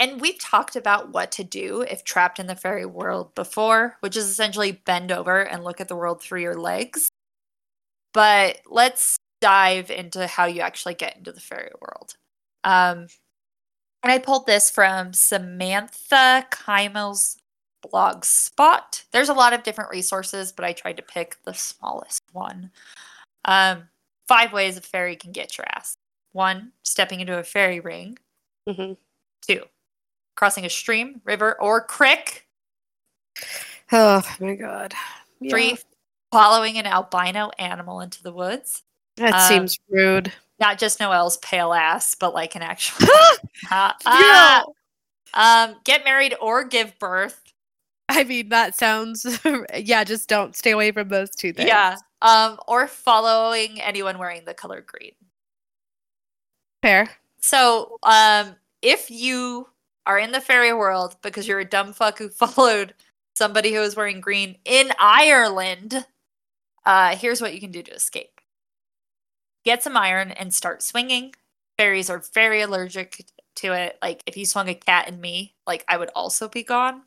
[0.00, 4.16] and we've talked about what to do if trapped in the fairy world before, which
[4.16, 7.08] is essentially bend over and look at the world through your legs.
[8.12, 12.16] But let's dive into how you actually get into the fairy world.
[12.64, 13.06] Um,
[14.02, 17.36] and I pulled this from Samantha Keimel's
[17.88, 19.04] blog spot.
[19.12, 22.70] There's a lot of different resources, but I tried to pick the smallest one.
[23.44, 23.88] Um,
[24.28, 25.96] five ways a fairy can get your ass.
[26.32, 28.18] One, stepping into a fairy ring.
[28.68, 28.96] Mhm.
[29.46, 29.62] Two,
[30.36, 32.46] crossing a stream, river, or creek.
[33.92, 34.94] Oh my god.
[35.40, 35.50] Yeah.
[35.50, 35.78] Three,
[36.32, 38.82] following an albino animal into the woods.
[39.16, 40.32] That um, seems rude.
[40.58, 43.06] Not just Noelle's pale ass, but like an actual.
[43.70, 43.92] Yeah.
[44.06, 44.64] ah.
[45.34, 47.40] Um, get married or give birth.
[48.08, 49.40] I mean, that sounds.
[49.74, 51.68] yeah, just don't stay away from those two things.
[51.68, 51.96] Yeah.
[52.22, 55.12] Um, or following anyone wearing the color green.
[56.82, 57.08] fair.
[57.40, 59.68] So, um, if you
[60.06, 62.94] are in the fairy world because you're a dumb fuck who followed
[63.34, 66.06] somebody who was wearing green in Ireland,
[66.86, 68.40] uh, here's what you can do to escape.
[69.64, 71.34] Get some iron and start swinging.
[71.78, 73.24] Fairies are very allergic
[73.56, 73.98] to it.
[74.02, 77.02] Like if you swung a cat and me, like I would also be gone.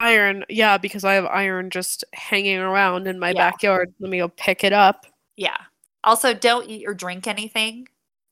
[0.00, 3.50] Iron, yeah, because I have iron just hanging around in my Yeah.
[3.50, 3.94] backyard.
[4.00, 5.06] Let me go pick it up.
[5.36, 5.56] Yeah.
[6.04, 7.86] Also, don't eat or drink anything.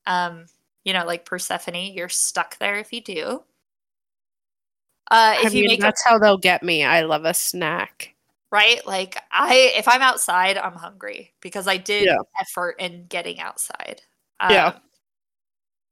[0.07, 0.47] Um,
[0.85, 3.45] you know, like Persephone, you're stuck there if you do.
[5.11, 6.85] Uh, if I you mean, make a that's how they'll get me.
[6.85, 8.15] I love a snack.
[8.51, 8.85] right?
[8.87, 12.19] Like I, if I'm outside, I'm hungry because I did Yeah.
[12.41, 14.03] effort in getting outside.
[14.49, 14.67] Yeah.
[14.69, 14.81] Um,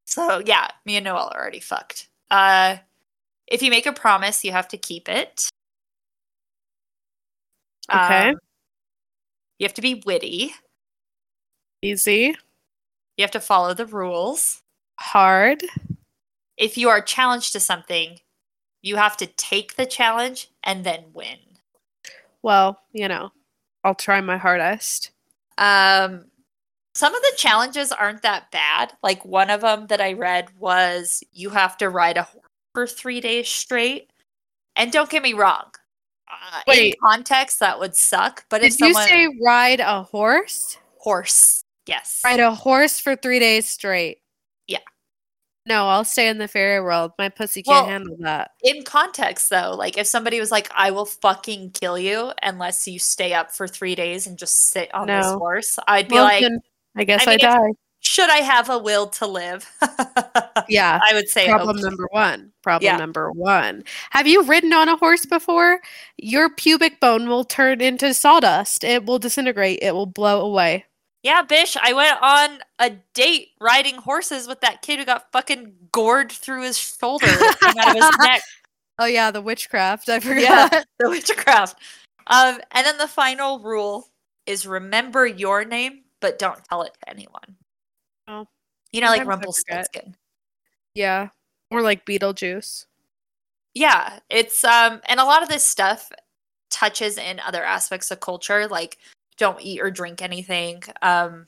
[0.06, 2.08] So yeah, me and Noelle are already fucked.
[2.30, 2.76] Uh,
[3.46, 5.48] if you make a promise, you have to keep it.
[7.92, 8.28] Okay.
[8.30, 8.36] Um,
[9.58, 10.52] you have to be witty.
[11.82, 12.34] Easy,
[13.16, 14.62] You have to follow the rules.
[14.98, 15.62] hard.
[16.56, 18.18] If you are challenged to something,
[18.82, 21.38] you have to take the challenge and then win.
[22.42, 23.30] Well, you know,
[23.84, 25.10] I'll try my hardest.
[25.58, 26.26] Um,
[26.94, 28.92] some of the challenges aren't that bad.
[29.02, 32.86] Like one of them that I read was you have to ride a horse for
[32.86, 34.10] three days straight.
[34.76, 35.70] And don't get me wrong,
[36.30, 38.44] uh, in context that would suck.
[38.48, 40.78] But if Did you someone say ride a horse?
[40.98, 44.18] horse, yes, Ride a horse for three days straight.
[44.66, 44.78] Yeah.
[45.66, 47.12] No, I'll stay in the fairy world.
[47.18, 48.52] My pussy can't handle that.
[48.62, 52.98] in context though, like if somebody was like, "I will fucking kill you unless you
[52.98, 56.44] stay up for three days and just sit on this horse," I'd be Well, like,
[56.96, 57.68] I guess I I, mean, if- die.
[58.06, 59.70] "Should I have a will to live?"
[60.68, 60.98] Yeah.
[61.02, 61.84] I would say Problem okay.
[61.88, 62.52] number one.
[62.62, 62.96] Problem Yeah.
[62.96, 63.84] number one.
[64.10, 65.80] Have you ridden on a horse before?
[66.16, 68.82] Your pubic bone will turn into sawdust.
[68.82, 69.78] It will disintegrate.
[69.82, 70.84] It will blow away.
[71.22, 71.76] Yeah, bish.
[71.80, 76.62] I went on a date riding horses with that kid who got fucking gored through
[76.62, 78.42] his shoulder out of his neck.
[78.98, 80.08] Oh yeah, the witchcraft.
[80.08, 80.40] I forgot.
[80.40, 81.78] Yeah, the witchcraft.
[82.28, 84.08] Um, and then the final rule
[84.46, 87.56] is remember your name, but don't tell it to anyone.
[88.28, 88.46] Oh,
[88.92, 89.26] you know, like.
[89.26, 90.16] Rumpelstiltskin.
[90.94, 91.28] Yeah.
[91.70, 92.86] Or like Beetlejuice.
[93.74, 96.10] Yeah, it's um, and a lot of this stuff
[96.70, 98.96] touches in other aspects of culture, like
[99.36, 100.82] don't eat or drink anything.
[101.02, 101.46] Um,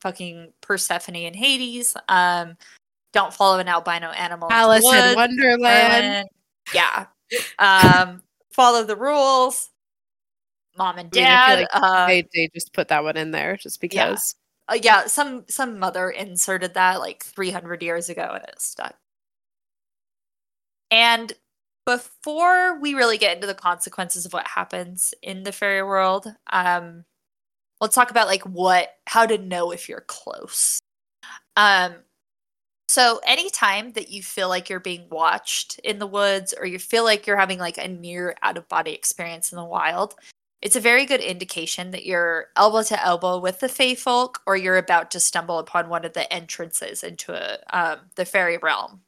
[0.00, 1.94] fucking Persephone and Hades.
[2.08, 2.56] Um,
[3.12, 4.48] don't follow an albino animal.
[4.50, 5.16] Alice in woods.
[5.16, 6.04] Wonderland.
[6.04, 6.28] And-
[6.72, 7.06] yeah.
[7.58, 9.68] Um, follow the rules.
[10.78, 11.58] Mom and I mean, I dad.
[11.58, 14.34] like uh, they, they just put that one in there just because.
[14.68, 18.94] Uh, yeah, some some mother inserted that like 300 years ago and it stuck.
[20.90, 21.32] And
[21.86, 27.04] before we really get into the consequences of what happens in the fairy world, um,
[27.80, 30.80] let's talk about like what how to know if you're close.
[31.56, 31.94] Um,
[32.88, 37.04] so anytime that you feel like you're being watched in the woods or you feel
[37.04, 40.14] like you're having like a near out of body experience in the wild,
[40.62, 44.56] it's a very good indication that you're elbow to elbow with the Fey folk or
[44.56, 49.02] you're about to stumble upon one of the entrances into a, um, the fairy realm.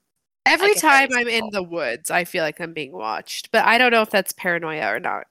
[0.47, 3.79] Every Like time I'm in the woods, I feel like I'm being watched, but I
[3.79, 5.27] don't know if that's paranoia or not.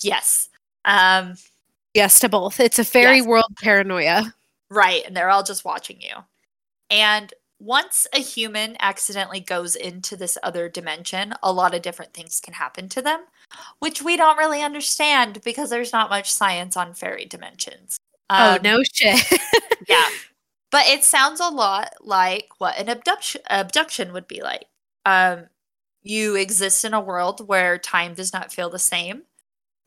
[0.00, 0.48] Yes.
[0.84, 1.34] Um,
[1.94, 2.60] Yes to both.
[2.60, 3.26] It's a fairy Yes.
[3.26, 4.32] world paranoia.
[4.70, 6.14] Right, and they're all just watching you.
[6.88, 12.40] And once a human accidentally goes into this other dimension, a lot of different things
[12.40, 13.24] can happen to them,
[13.78, 17.98] which we don't really understand because there's not much science on fairy dimensions.
[18.28, 19.20] oh Um, no shit.
[19.88, 20.08] yeah.
[20.70, 24.66] But it sounds a lot like what an abduction abduction would be like.
[25.04, 25.46] Um,
[26.02, 29.22] you exist in a world where time does not feel the same.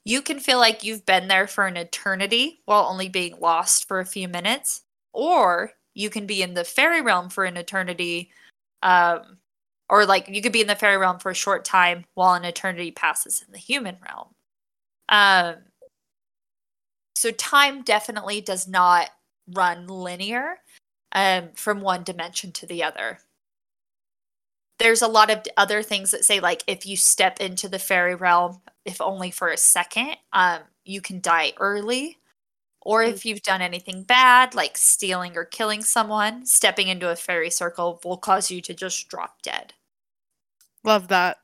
[0.06, 4.00] You can feel like you've been there for an eternity while only being lost for
[4.00, 4.82] a few minutes,
[5.14, 8.32] or you can be in the fairy realm for an eternity,
[8.82, 9.38] um,
[9.94, 12.44] or like you could be in the fairy realm for a short time while an
[12.44, 14.30] eternity passes in the human realm.
[15.08, 15.58] Um,
[17.16, 19.12] so time definitely does not
[19.54, 20.56] run linear
[21.12, 23.20] um, from one dimension to the other.
[24.80, 28.16] There's a lot of other things that say, like, if you step into the fairy
[28.16, 32.18] realm, if only for a second, um, you can die early.
[32.82, 33.14] Or Mm.
[33.14, 38.02] if you've done anything bad, like stealing or killing someone, stepping into a fairy circle
[38.04, 39.76] will cause you to just drop dead.
[40.84, 41.38] Love that.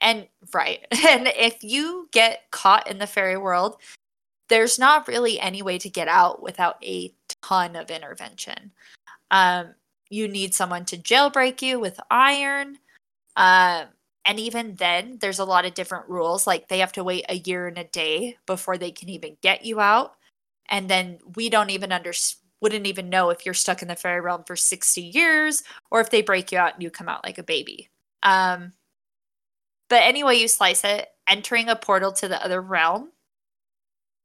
[0.00, 0.86] And right.
[1.08, 3.76] And if you get caught in the fairy world,
[4.48, 8.72] there's not really any way to get out without a ton of intervention.
[9.30, 9.74] Um,
[10.08, 12.78] you need someone to jailbreak you with iron.
[13.36, 13.86] Um,
[14.24, 16.46] and even then, there's a lot of different rules.
[16.46, 19.64] Like they have to wait a year and a day before they can even get
[19.64, 20.14] you out.
[20.68, 22.12] And then we don't even under
[22.60, 26.10] wouldn't even know if you're stuck in the fairy realm for 60 years or if
[26.10, 27.88] they break you out and you come out like a baby.
[28.22, 28.72] Um,
[29.88, 33.10] but anyway, you slice it, entering a portal to the other realm,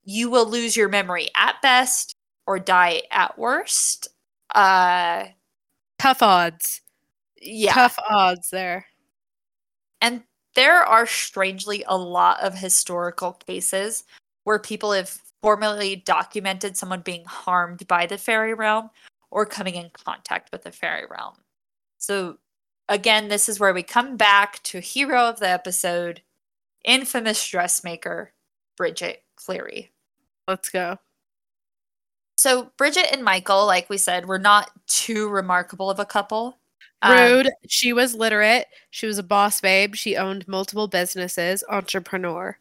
[0.04, 4.08] you will lose your memory at best or die at worst.
[4.54, 5.26] Uh
[5.98, 6.82] Tough odds.
[7.42, 7.74] yeah.
[7.74, 8.86] Tough odds there.
[10.02, 10.24] And
[10.56, 14.04] there are strangely a lot of historical cases
[14.44, 18.90] where people have formally documented someone being harmed by the fairy realm
[19.32, 21.36] or coming in contact with the fairy realm.
[21.98, 22.38] So,
[22.90, 26.22] again, this is where we come back to hero of the episode,
[26.84, 28.34] infamous dressmaker,
[28.78, 29.92] Bridget Cleary.
[30.48, 30.98] Let's go.
[32.38, 36.60] So, Bridget and Michael, like we said, were not too remarkable of a couple.
[37.02, 37.50] Um, Rude.
[37.68, 38.68] she was literate.
[38.90, 39.96] She was a boss babe.
[39.96, 41.64] She owned multiple businesses.
[41.70, 42.58] Entrepreneur.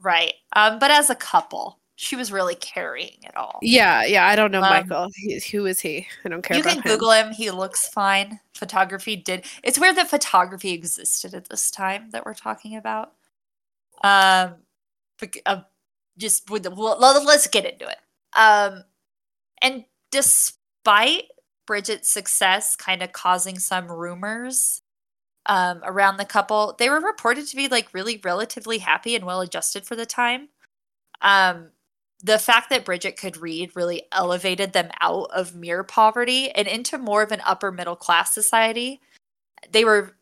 [0.00, 0.34] right.
[0.54, 3.58] Um, but as a couple, she was really carrying it all.
[3.60, 4.26] Yeah, yeah.
[4.26, 5.08] I don't know Um, Michael.
[5.14, 6.06] He, who is he?
[6.24, 6.82] I don't care you can him.
[6.82, 7.30] Google him.
[7.30, 8.40] He looks fine.
[8.54, 9.44] Photography did.
[9.62, 13.12] It's weird that photography existed at this time that we're talking about.
[14.02, 14.54] Um,
[15.44, 15.60] uh,
[16.16, 17.98] just with the, well, let- let's get into it.
[18.34, 18.84] Um,
[19.60, 21.24] and despite
[21.66, 24.80] Bridget's success, kind of causing some rumors
[25.44, 29.42] um, around the couple, they were reported to be like really relatively happy and well
[29.42, 30.48] adjusted for the time.
[31.20, 31.72] Um,
[32.22, 36.98] the fact that Bridget could read really elevated them out of mere poverty and into
[36.98, 39.00] more of an upper middle class society.
[39.70, 40.16] They were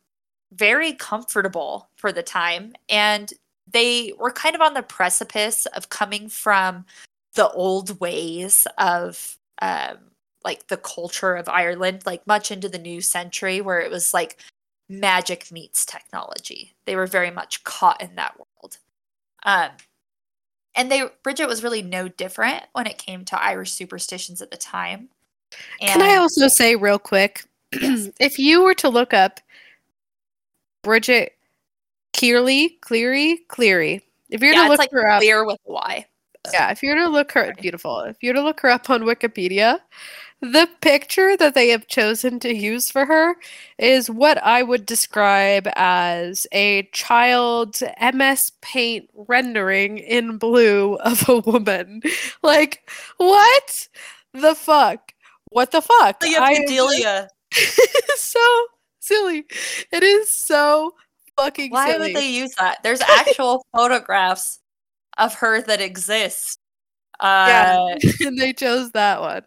[0.53, 3.33] very comfortable for the time and
[3.71, 6.87] they were kind of on the precipice of coming from
[7.35, 9.99] the old ways of um,
[10.45, 14.41] like the culture of Ireland, like much into the new century where it was like
[14.89, 16.75] magic meets technology.
[16.87, 18.79] They were very much caught in that world.
[19.45, 19.71] Um,
[20.79, 24.57] and they Bridget was really no different when it came to Irish superstitions at the
[24.57, 25.09] time.
[25.81, 28.09] Can I also say real quick, Yes.
[28.21, 29.41] if you were to look up
[30.83, 31.33] Bridget
[32.17, 35.73] Clearly, Cleary, Cleary, if you were yeah, to look like her up, clear with a
[35.73, 36.07] Y.
[36.53, 38.89] yeah, if you were to look her beautiful, if you were to look her up
[38.91, 39.81] on Wikipedia,
[40.41, 43.35] the picture that they have chosen to use for her
[43.79, 51.39] is what I would describe as a child's MS Paint rendering in blue of a
[51.39, 52.03] woman.
[52.43, 53.89] Like, what
[54.33, 55.13] the fuck?
[55.51, 56.19] What the fuck?
[56.23, 56.67] I am
[58.17, 58.65] so
[59.01, 59.45] silly.
[59.91, 60.95] It is so
[61.37, 62.13] fucking Why silly.
[62.13, 62.83] would they use that?
[62.83, 64.61] There's actual photographs
[65.17, 66.59] of her that exist.
[67.21, 69.43] Uh, yeah, and they chose that one.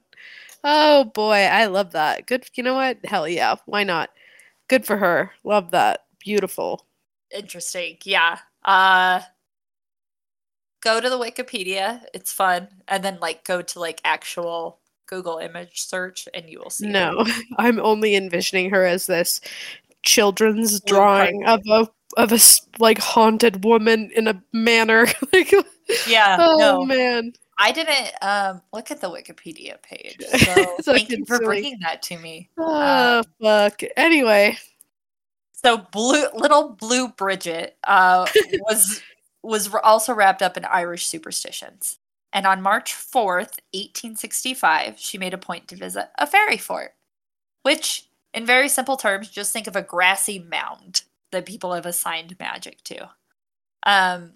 [0.63, 2.27] Oh boy, I love that.
[2.27, 2.45] Good.
[2.55, 2.97] You know what?
[3.05, 3.55] Hell yeah.
[3.65, 4.09] Why not?
[4.67, 5.31] Good for her.
[5.43, 6.01] Love that.
[6.19, 6.85] Beautiful.
[7.31, 7.97] interesting.
[8.03, 8.39] Yeah.
[8.65, 9.21] Uh
[10.81, 12.03] go to the Wikipedia.
[12.13, 12.67] It's fun.
[12.87, 16.87] And then like go to like actual Google image search and you will see.
[16.87, 16.91] her.
[16.91, 17.25] No,
[17.57, 19.41] I'm only envisioning her as this
[20.03, 21.87] children's drawing of a
[22.17, 22.39] of a
[22.79, 25.07] like haunted woman in a manor.
[25.33, 25.53] like,
[26.07, 26.37] Yeah.
[26.39, 26.85] oh no.
[26.85, 30.17] man, I didn't um look at the Wikipedia page.
[30.81, 31.45] So thank you for silly.
[31.45, 32.49] bringing that to me.
[32.57, 33.81] oh fuck.
[33.97, 34.57] Anyway,
[35.53, 38.27] So blue little blue Bridget uh
[38.61, 39.01] was
[39.43, 41.99] was also wrapped up in Irish superstitions.
[42.33, 46.93] And on March 4th, 1865, she made a point to visit a fairy fort,
[47.63, 52.39] which in very simple terms just think of a grassy mound that people have assigned
[52.39, 53.09] magic to.
[53.83, 54.33] Um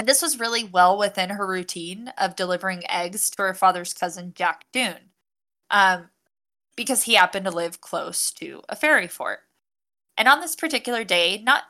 [0.00, 4.32] and this was really well within her routine of delivering eggs to her father's cousin
[4.34, 5.10] Jack Doon.
[5.70, 6.08] Um
[6.74, 9.40] because he happened to live close to a fairy fort.
[10.16, 11.64] And on this particular day, not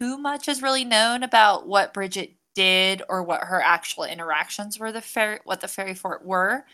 [0.00, 4.90] too much is really known about what Bridget did or what her actual interactions were
[4.90, 6.64] the fair what the fairy fort were.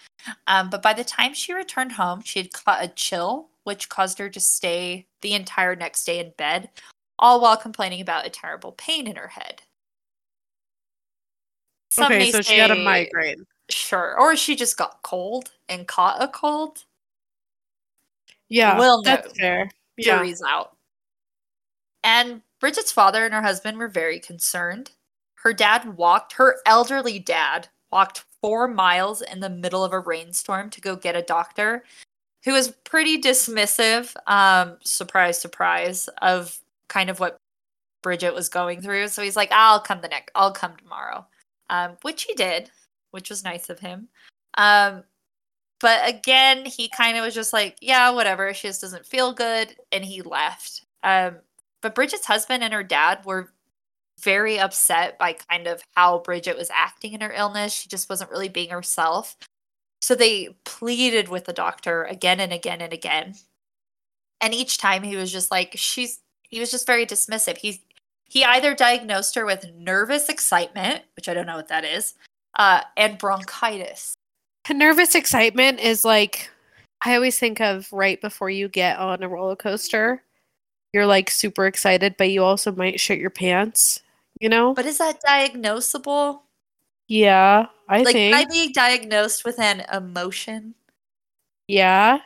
[0.47, 4.17] Um, but by the time she returned home, she had caught a chill, which caused
[4.19, 6.71] her to stay the entire next day in bed,
[7.19, 9.61] all while complaining about a terrible pain in her head.
[11.93, 13.45] Some okay, so she had a migraine.
[13.69, 14.19] Sure.
[14.19, 16.87] Or she just got cold and caught a cold.
[18.49, 19.71] Yeah, We'll that's fair.
[19.99, 20.75] Yeah, jury's out.
[22.03, 24.93] And Bridget's father and her husband were very concerned.
[25.35, 30.71] Her dad walked, her elderly dad walked four miles in the middle of a rainstorm
[30.71, 31.85] to go get a doctor
[32.47, 37.37] who was pretty dismissive, um, surprise, surprise, of kind of what
[38.01, 39.09] Bridget was going through.
[39.09, 41.27] So he's like, I'll come the next, I'll come tomorrow.
[41.73, 42.71] Um, which he did,
[43.13, 44.09] which was nice of him.
[44.59, 45.05] Um,
[45.81, 48.53] but again, he kind of was just like, yeah, whatever.
[48.53, 49.75] She just doesn't feel good.
[49.91, 50.85] And he left.
[51.03, 51.37] Um,
[51.81, 53.55] but Bridget's husband and her dad were
[54.21, 57.73] very upset by kind of how Bridget was acting in her illness.
[57.73, 59.39] She just wasn't really being herself.
[60.03, 63.35] So they pleaded with the doctor again and again and again.
[64.43, 67.57] And each time he was just like, she's, he was just very dismissive.
[67.57, 67.83] He,
[68.33, 72.15] he either diagnosed her with nervous excitement, which I don't know what that is,
[72.59, 74.15] uh, and bronchitis.
[74.71, 76.49] nervous excitement is like
[77.05, 80.23] I always think of right before you get on a roller coaster.
[80.95, 84.01] You're like super excited, but you also might shit your pants.
[84.41, 84.73] You know?
[84.73, 86.41] But is that diagnosable?
[87.09, 88.35] yeah, I like, think.
[88.35, 90.75] can I be diagnosed with an emotion?
[91.69, 92.21] Yeah.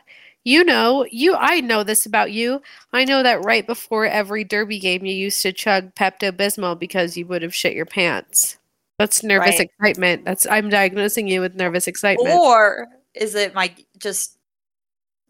[0.47, 2.61] You know, you I know this about you.
[2.93, 7.17] I know that right before every derby game you used to chug Pepto Bismol because
[7.17, 8.57] you would have shit your pants.
[8.97, 9.69] That's nervous Right.
[9.69, 10.23] excitement.
[10.23, 12.29] That's I'm diagnosing you with nervous excitement.
[12.33, 14.37] Or is it my just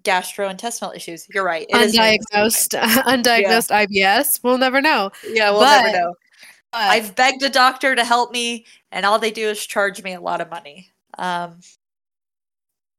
[0.04, 1.28] gastrointestinal issues?
[1.34, 1.66] You're right.
[1.68, 4.40] it is nervous undiagnosed undiagnosed IBS.
[4.44, 5.10] We'll never know.
[5.28, 6.14] Yeah, we'll But- never know.
[6.74, 10.14] But I've begged a doctor to help me, and all they do is charge me
[10.14, 10.92] a lot of money.
[11.18, 11.60] Um,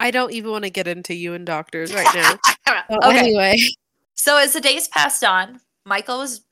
[0.00, 2.34] I don't even want to get into you and doctors right now.
[2.88, 3.18] But okay.
[3.18, 3.56] Anyway,
[4.14, 6.42] So as the days passed on, Michael was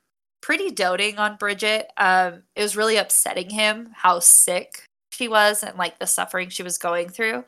[0.40, 1.88] pretty doting on Bridget.
[1.98, 6.62] Um, it was really upsetting him how sick she was and like the suffering she
[6.62, 7.44] was going through.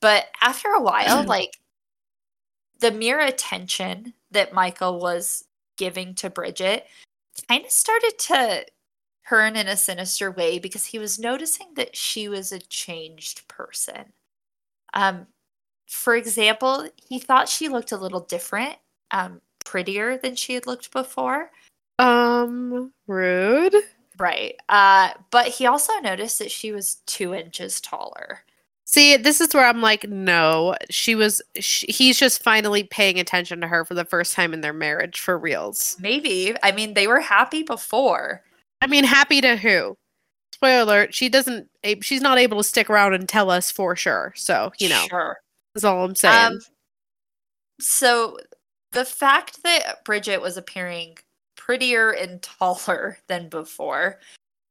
[0.00, 1.58] But after a while, like
[2.80, 5.44] the mere attention that Michael was
[5.76, 6.86] giving to Bridget
[7.48, 8.64] kind of started to
[9.28, 14.12] turn in a sinister way because he was noticing that she was a changed person.
[14.94, 15.26] Um,
[15.88, 18.76] for example, he thought she looked a little different,
[19.10, 21.50] um, prettier than she had looked before.
[21.98, 23.74] um, rude.
[24.18, 24.56] Right.
[24.68, 28.40] Uh, but he also noticed that she was two inches taller.
[28.84, 31.40] See, this is where I'm like, no, she was.
[31.58, 35.20] Sh he's just finally paying attention to her for the first time in their marriage
[35.20, 35.96] for reals.
[35.98, 36.54] Maybe.
[36.62, 38.42] I mean, they were happy before.
[38.82, 39.96] I mean, happy to who?
[40.62, 41.68] Spoiler alert: she doesn't.
[42.02, 44.32] She's not able to stick around and tell us for sure.
[44.36, 45.38] So you know, Sure.
[45.74, 46.52] that's all I'm saying.
[46.52, 46.58] Um,
[47.80, 48.38] so
[48.92, 51.18] the fact that Bridget was appearing
[51.56, 54.20] prettier and taller than before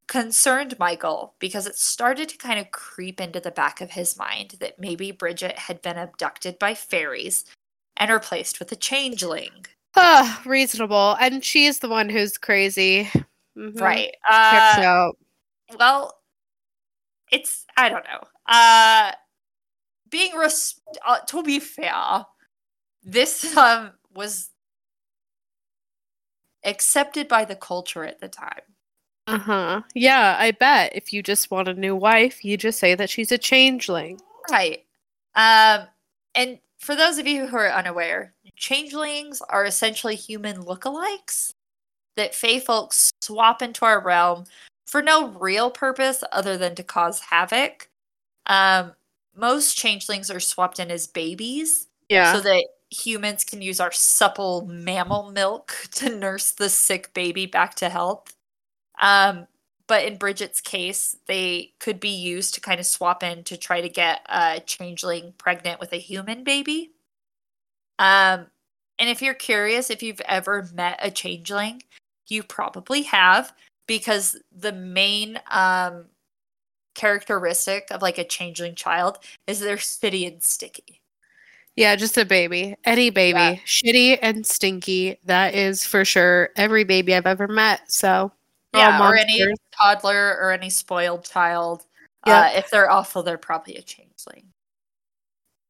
[0.08, 4.56] concerned Michael because it started to kind of creep into the back of his mind
[4.60, 7.44] that maybe Bridget had been abducted by fairies
[7.98, 9.66] and replaced with a changeling.
[9.94, 11.16] Ah, reasonable.
[11.20, 13.10] And she's the one who's crazy.
[13.58, 13.78] Mhm.
[13.78, 14.14] Right.
[14.28, 15.10] Uh.
[15.78, 16.18] Well,
[17.30, 18.20] it's I don't know.
[18.46, 19.12] Uh
[20.10, 22.26] being res- uh, to be fair,
[23.02, 24.50] this um was
[26.64, 28.60] accepted by the culture at the time.
[29.26, 29.82] Uh huh.
[29.94, 30.92] Yeah, I bet.
[30.94, 34.20] If you just want a new wife, you just say that she's a changeling.
[34.50, 34.84] Right.
[35.34, 35.86] Um
[36.34, 41.50] and for those of you who are unaware, changelings are essentially human lookalikes.
[42.16, 44.44] that Fey folks swap into our realm
[44.86, 47.88] for no real purpose other than to cause havoc.
[48.46, 48.92] Um,
[49.34, 52.32] most changelings are swapped in as babies Yeah.
[52.34, 57.74] so that humans can use our supple mammal milk to nurse the sick baby back
[57.76, 58.34] to health.
[59.00, 59.46] Um,
[59.86, 63.80] but in Bridget's case, they could be used to kind of swap in to try
[63.80, 66.92] to get a changeling pregnant with a human baby.
[67.98, 68.46] Um,
[68.98, 71.82] and if you're curious if you've ever met a changeling,
[72.28, 73.52] you probably have
[73.86, 76.06] because the main um,
[76.94, 81.00] characteristic of like a changeling child is they're shitty and sticky.
[81.76, 82.76] Yeah, just a baby.
[82.84, 83.38] Any baby.
[83.38, 83.56] Yeah.
[83.66, 85.18] Shitty and stinky.
[85.24, 87.90] That is for sure every baby I've ever met.
[87.90, 88.30] So
[88.74, 89.42] Yeah, or any
[89.80, 91.86] toddler or any spoiled child.
[92.26, 92.40] Yeah.
[92.40, 94.52] Uh, if they're awful, they're probably a changeling.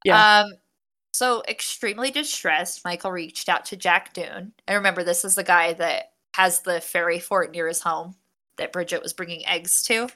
[0.05, 0.41] Yeah.
[0.41, 0.53] Um,
[1.13, 4.53] so extremely distressed, Michael reached out to Jack Doon.
[4.67, 8.15] And remember, this is the guy that has the fairy fort near his home
[8.57, 10.09] that Bridget was bringing eggs to.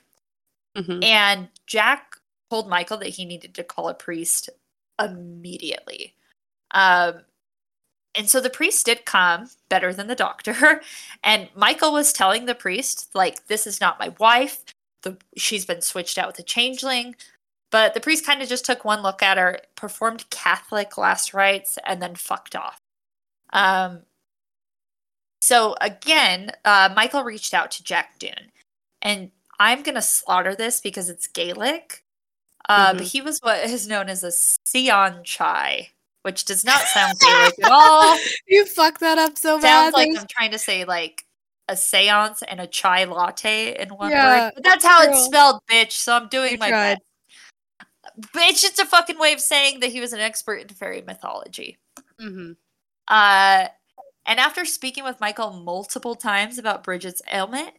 [0.77, 1.05] Mhm.
[1.05, 2.17] And Jack
[2.51, 4.51] told Michael that he needed to call a priest
[5.01, 6.15] immediately.
[6.73, 7.23] Um,
[8.15, 10.83] and so the priest did come better than the doctor.
[11.23, 14.65] And Michael was telling the priest, like, this is not my wife.
[15.03, 17.17] The, she's been switched out with a changeling.
[17.71, 21.79] But the priest kind of just took one look at her, performed Catholic last rites,
[21.85, 22.81] and then fucked off.
[23.53, 24.03] Um,
[25.47, 28.51] so again, uh, Michael reached out to Jack Dune,
[29.03, 29.31] And
[29.61, 32.03] I'm going to slaughter this because it's Gaelic.
[32.69, 33.11] Uh, But Mhm.
[33.13, 35.93] he was what is known as a Sion Chai,
[36.23, 38.19] which does not sound Gaelic at all.
[38.49, 39.93] You fucked that up so Sounds bad.
[39.93, 41.25] Sounds like I'm trying to say like
[41.69, 44.53] a seance and a chai latte in one Yeah, word.
[44.55, 45.93] But that's how it's spelled, bitch.
[45.93, 46.99] So I'm doing You my tried.
[46.99, 48.33] best.
[48.33, 51.77] Bitch, it's a fucking way of saying that he was an expert in fairy mythology.
[52.21, 52.57] Mhm.
[53.09, 53.69] Uh,
[54.27, 57.73] and after speaking with Michael multiple times about Bridget's ailment,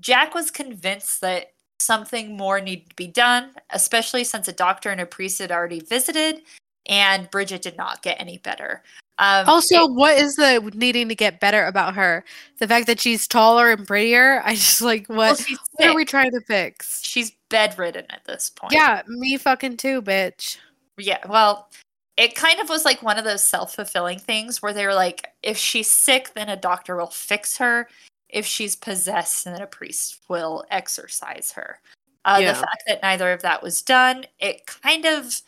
[0.00, 5.00] Jack was convinced that something more needed to be done, especially since a doctor and
[5.00, 6.42] a priest had already visited,
[6.86, 8.82] and Bridget did not get any better.
[9.18, 12.24] Um, Also, it- what is the needing to get better about her?
[12.58, 14.42] The fact that she's taller and prettier?
[14.44, 17.00] I just like what well, what are we trying to fix?
[17.02, 18.72] She's bedridden at this point.
[18.72, 20.58] Yeah, me fucking too, bitch.
[20.98, 21.70] Yeah, well,
[22.16, 25.28] it kind of was like one of those self fulfilling things where they were like,
[25.42, 27.88] if she's sick, then a doctor will fix her.
[28.28, 31.80] If she's possessed, then a priest will exorcise her.
[32.24, 32.52] Uh, Yeah.
[32.52, 35.40] The fact that neither of that was done, it kind of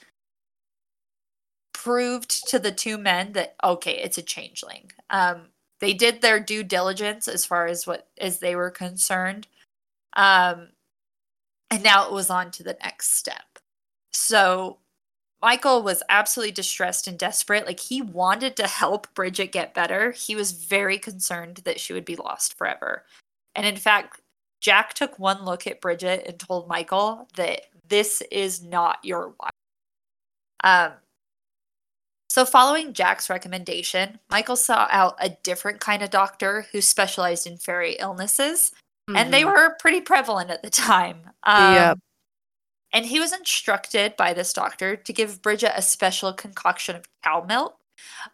[1.72, 4.90] proved to the two men that okay, it's a changeling.
[5.10, 5.48] Um,
[5.80, 9.46] they did their due diligence as far as what as they were concerned,
[10.14, 10.68] um,
[11.70, 13.58] and now it was on to the next step.
[14.12, 14.78] So
[15.40, 17.66] Michael was absolutely distressed and desperate.
[17.66, 20.10] Like he wanted to help Bridget get better.
[20.10, 23.04] He was very concerned that she would be lost forever.
[23.54, 24.20] And in fact,
[24.60, 29.50] Jack took one look at Bridget and told Michael that this is not your wife.
[30.64, 30.92] Um,
[32.30, 37.56] so, following Jack's recommendation, Michael sought out a different kind of doctor who specialized in
[37.56, 38.72] fairy illnesses,
[39.08, 39.46] and they Mhm.
[39.46, 41.30] were pretty prevalent at the time.
[41.44, 41.98] Um, Yep.
[42.92, 47.44] And he was instructed by this doctor to give Bridget a special concoction of cow
[47.46, 47.76] milk,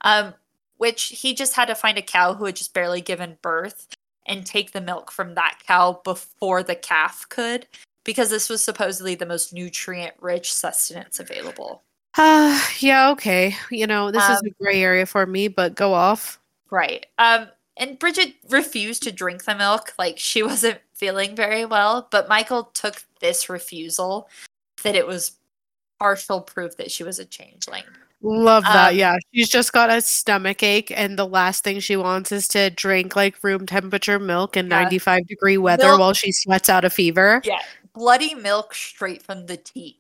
[0.03, 0.35] um,
[0.77, 3.89] which he just had to find a cow who had just barely given birth
[4.27, 7.67] and take the milk from that cow before the calf could,
[8.05, 11.83] because this was supposedly the most nutrient rich sustenance available.
[12.17, 13.57] Uh, yeah, okay.
[13.71, 16.41] You know, this is Um, a gray area for me, but go off.
[16.71, 17.07] Right.
[17.19, 19.95] Um, and Bridget refused to drink the milk.
[19.99, 22.09] Like she wasn't feeling very well.
[22.11, 24.29] But Michael took this refusal
[24.83, 25.33] that it was
[25.99, 27.85] partial proof that she was a changeling.
[28.23, 28.91] Love that.
[28.93, 29.17] Um, yeah.
[29.35, 33.15] She's just got a stomach ache, and the last thing she wants is to drink
[33.17, 34.83] like room temperature milk in Yeah.
[34.83, 37.43] 95 degree weather Milk- while she sweats out a fever.
[37.45, 37.59] Yeah.
[37.95, 39.99] Bloody milk straight from the teat.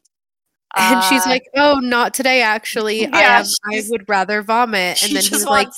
[0.76, 2.42] And she's Uh, like, "Oh, not today.
[2.42, 3.46] Actually, I Yeah, am.
[3.72, 5.68] I would rather vomit." And then just he's like,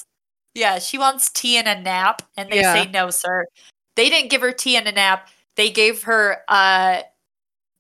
[0.55, 2.23] yeah, she wants tea and a nap.
[2.37, 2.73] And they Yeah.
[2.73, 3.45] say, no, sir.
[3.97, 5.29] They didn't give her tea and a nap.
[5.57, 7.03] They gave her uh,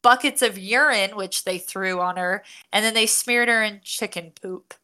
[0.02, 2.42] buckets of urine, which they threw on her.
[2.72, 4.74] And then they smeared her in chicken poop.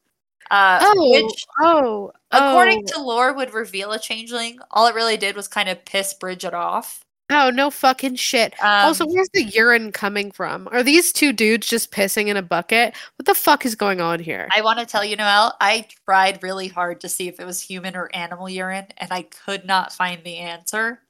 [0.50, 5.16] Uh, "Oh, which oh, according oh, to lore would reveal a changeling all it really
[5.16, 9.44] did was kind of piss bridget off oh, no fucking shit." um, also, where's the
[9.44, 10.68] urine coming from?
[10.70, 12.94] Are these two dudes just pissing in a bucket?
[13.16, 14.48] What the fuck is going on here?
[14.52, 17.62] i want to tell you Noelle i tried really hard to see if it was
[17.62, 21.00] human or animal urine and i could not find the answer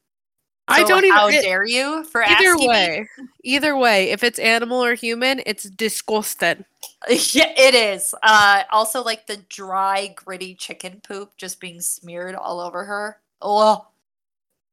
[0.69, 1.17] I don't even.
[1.17, 2.69] how it- dare you for either asking me?
[2.69, 3.09] way,
[3.43, 6.65] either way, if it's animal or human, it's disgusting.
[7.09, 12.61] yeah it is uh also like the dry gritty chicken poop just being smeared all
[12.61, 13.85] over her oh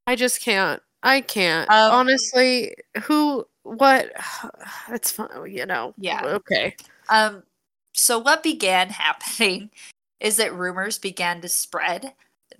[0.10, 0.82] I just can't.
[1.04, 1.70] I can't.
[1.70, 2.74] Um, Honestly,
[3.04, 4.12] who what
[4.90, 5.94] it's fine, you know.
[6.00, 6.24] Yeah.
[6.26, 6.76] Okay.
[7.10, 7.44] Um,
[7.94, 9.70] so what began happening
[10.20, 12.14] is that rumors began to spread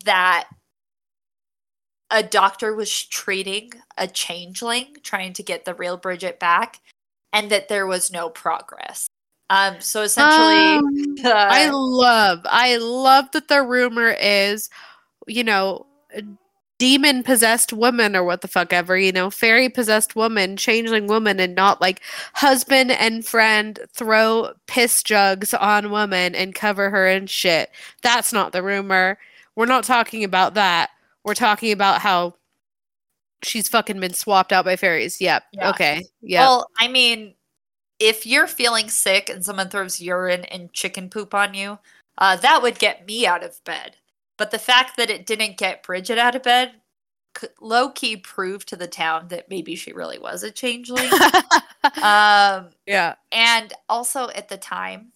[0.06, 0.48] that
[2.12, 6.80] a doctor was treating a changeling, trying to get the real Bridget back,
[7.32, 9.08] and that there was no progress.
[9.50, 14.70] Um, so essentially, Um, uh, I love, I love that the rumor is,
[15.28, 15.86] you know,
[16.78, 21.40] demon possessed woman or what the fuck ever, you know, fairy possessed woman, changeling woman,
[21.40, 22.02] and not like
[22.34, 27.70] husband and friend throw piss jugs on woman and cover her in shit.
[28.02, 29.18] That's not the rumor.
[29.56, 30.90] We're not talking about that.
[31.24, 32.36] We're talking about how
[33.44, 35.22] she's fucking been swapped out by fairies.
[35.22, 35.44] Yep.
[35.54, 35.70] Yeah.
[35.72, 36.06] Okay.
[36.22, 36.42] Yeah.
[36.42, 37.36] Well, I mean,
[38.00, 41.78] if you're feeling sick and someone throws urine and chicken poop on you,
[42.18, 43.98] uh, that would get me out of bed.
[44.38, 46.74] But the fact that it didn't get Bridget out of bed,
[47.60, 51.10] low key proved to the town that maybe she really was a changeling.
[52.02, 53.16] um, yeah.
[53.32, 55.12] and also at the time,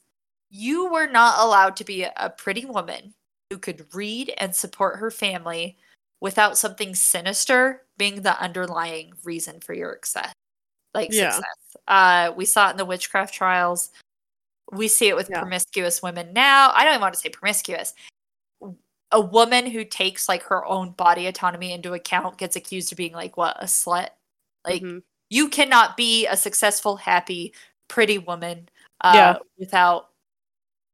[0.49, 3.13] you were not allowed to be a- a pretty woman
[3.49, 5.77] who could read and support her family
[6.23, 10.31] without something sinister being the underlying reason for your success.
[10.93, 11.31] Like Yeah.
[11.31, 11.77] success.
[11.85, 13.91] Uh, we saw it in the witchcraft trials.
[14.71, 15.41] We see it with Yeah.
[15.41, 16.71] promiscuous women now.
[16.73, 17.93] I don't even want to say promiscuous.
[19.11, 23.11] A woman who takes like her own body autonomy into account gets accused of being
[23.13, 24.11] like what a slut.
[24.63, 25.03] Like Mhm.
[25.29, 27.53] you cannot be a successful, happy,
[27.89, 28.69] pretty woman
[29.01, 29.37] uh, Yeah.
[29.57, 30.11] without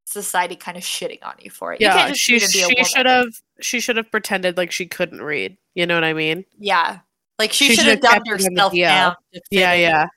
[0.05, 1.81] society kind of shitting on you for it.
[1.81, 3.29] you yeah, can't just she be to be a she should have
[3.61, 5.57] she should have pretended like she couldn't read.
[5.75, 6.45] You know what I mean?
[6.57, 6.99] Yeah,
[7.37, 9.15] like she, She should have dumbed the herself down.
[9.51, 10.07] Yeah, yeah, yeah.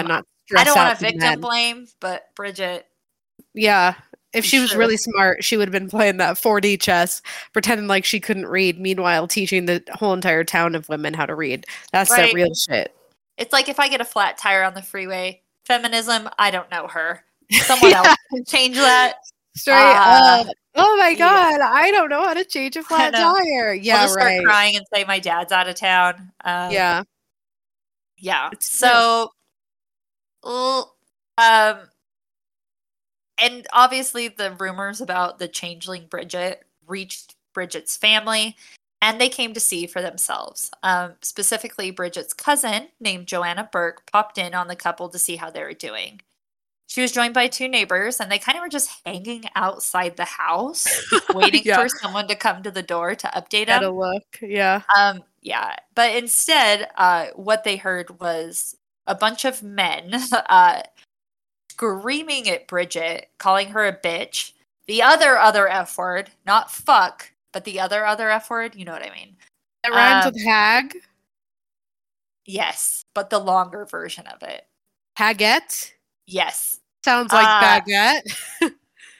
[0.00, 0.24] Um, Not
[0.56, 1.40] I don't want to victim men.
[1.40, 2.86] blame, but Bridget,
[3.54, 3.94] Yeah,
[4.32, 4.78] if she was Sure.
[4.78, 8.78] really smart, she would have been playing that 4D chess, pretending like she couldn't read.
[8.78, 11.66] Meanwhile, teaching the whole entire town of women how to read.
[11.92, 12.28] That's Right.
[12.28, 12.94] the real shit.
[13.38, 16.86] it's like if I get a flat tire on the freeway, feminism, I don't know
[16.88, 17.24] her.
[17.64, 19.14] Someone else can change that.
[19.54, 20.46] Straight Uh, up.
[20.74, 21.18] Oh my yeah.
[21.18, 23.70] god, I don't know how to change a flat tire.
[23.72, 26.32] I'll Yeah, just start crying and say my dad's out of town.
[26.44, 27.02] Um, Yeah,
[28.16, 29.30] yeah It's so
[30.44, 30.96] l-
[31.38, 31.78] um
[33.38, 38.56] and obviously the rumors about the changeling bridget reached bridget's family
[39.00, 44.36] and they came to see for themselves um, specifically bridget's cousin named joanna burke popped
[44.38, 46.20] in on the couple to see how they were doing
[46.92, 50.26] she was joined by two neighbors and they kind of were just hanging outside the
[50.26, 50.86] house
[51.34, 51.76] waiting Yeah.
[51.80, 54.24] for someone to come to the door to update them gotta look.
[54.42, 54.82] Yeah.
[54.94, 58.76] um, yeah, but instead, uh, what they heard was
[59.06, 60.12] a bunch of men
[60.50, 60.82] uh,
[61.70, 64.52] screaming at Bridget, calling her a bitch.
[64.86, 68.74] The other other F word, not fuck, but the other other F word.
[68.74, 69.34] You know what I mean?
[69.82, 70.94] It rhymes Um, with hag.
[72.44, 74.66] Yes, but the longer version of it.
[75.18, 75.92] Haggette.
[76.26, 78.22] Yes, Sounds like Uh, baguette.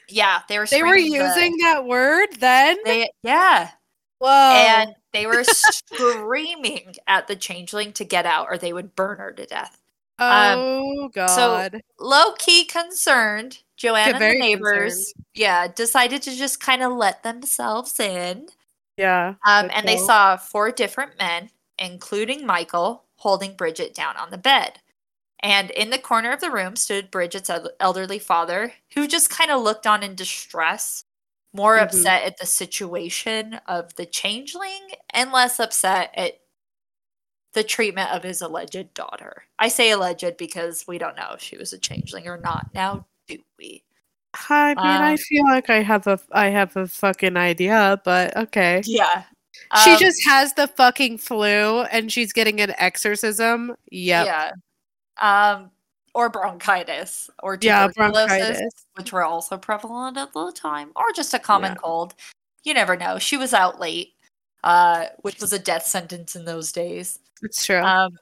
[0.09, 0.66] yeah, they were.
[0.66, 2.76] they were screaming the- using that word then.
[2.85, 3.70] They, yeah,
[4.18, 4.28] Whoa.
[4.28, 9.33] and they were screaming at the changeling to get out, or they would burn her
[9.33, 9.78] to death.
[10.18, 11.83] um, oh so- god.
[11.99, 17.99] low key concerned, Joanna and the neighbors, yeah, decided to just kind of let themselves
[17.99, 18.47] in.
[18.97, 19.35] yeah.
[19.45, 24.78] Um, and they saw four different men, including Michael, holding Bridget down on the bed.
[25.43, 29.62] And in the corner of the room stood Bridget's elderly father, who just kind of
[29.62, 31.05] looked on in distress,
[31.53, 31.82] more Mhm.
[31.82, 36.38] upset at the situation of the changeling and less upset at
[37.55, 39.45] the treatment of his alleged daughter.
[39.59, 42.72] I say alleged because we don't know if she was a changeling or not.
[42.72, 43.84] Now, do we?
[44.49, 48.34] I mean, I Um, feel like I have a I have a fucking idea, but
[48.36, 48.82] okay.
[48.86, 49.24] Yeah.
[49.84, 53.76] she Um, just has the fucking flu and she's getting an exorcism.
[53.90, 54.26] Yep.
[54.26, 54.51] Yeah.
[55.21, 55.71] Um,
[56.15, 58.87] or bronchitis or Yeah, tuberculosis, bronchitis.
[58.95, 61.77] which were also prevalent at the time, or just a common Yeah.
[61.77, 62.15] cold.
[62.65, 63.19] You never know.
[63.19, 64.15] She was out late,
[64.63, 67.19] uh, which was a death sentence in those days.
[67.43, 67.81] It's true.
[67.83, 68.19] Um,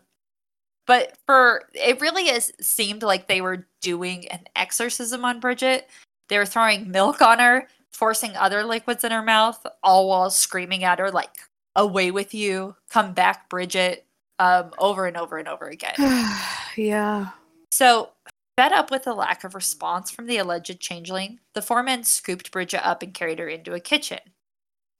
[0.86, 5.88] but for it really is seemed like they were doing an exorcism on Bridget.
[6.28, 10.84] They were throwing milk on her, forcing other liquids in her mouth, all while screaming
[10.84, 11.38] at her like
[11.76, 12.76] "Away with you!
[12.90, 14.06] Come back, Bridget!"
[14.38, 15.94] Um, over and over and over again.
[16.80, 17.30] yeah.
[17.70, 18.10] So,
[18.56, 22.50] fed up with the lack of response from the alleged changeling, the four men scooped
[22.50, 24.20] Bridget up and carried her into a kitchen,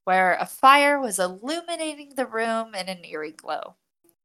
[0.05, 3.75] where a fire was illuminating the room in an eerie glow.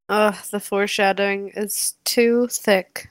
[0.08, 3.08] Ugh, the foreshadowing is too thick.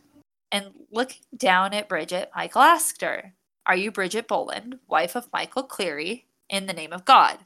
[0.51, 3.33] And looking down at Bridget, Michael asked her,
[3.65, 7.39] Are you Bridget Boland, wife of Michael Cleary, in the name of God?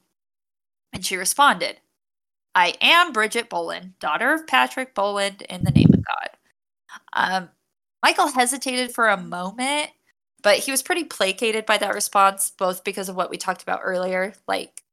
[0.93, 1.79] And she responded,
[2.53, 6.29] I am Bridget Boland, daughter of Patrick Boland, in the name of God.
[7.13, 7.49] Um,
[8.03, 9.89] Michael hesitated for a moment,
[10.41, 13.81] but he was pretty placated by that response, both because of what we talked about
[13.83, 14.33] earlier.
[14.47, 14.83] Like,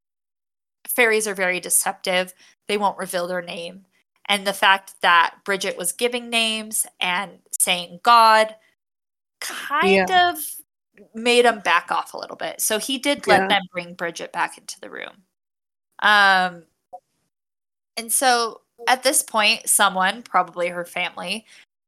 [0.88, 2.34] fairies are very deceptive,
[2.68, 3.86] they won't reveal their name.
[4.28, 8.56] And the fact that Bridget was giving names and saying God
[9.40, 10.38] kind of
[11.14, 12.60] made him back off a little bit.
[12.60, 13.48] So he did let Yeah.
[13.48, 15.24] them bring Bridget back into the room.
[16.00, 16.66] Um,
[17.96, 21.46] and so at this point, someone, probably her family,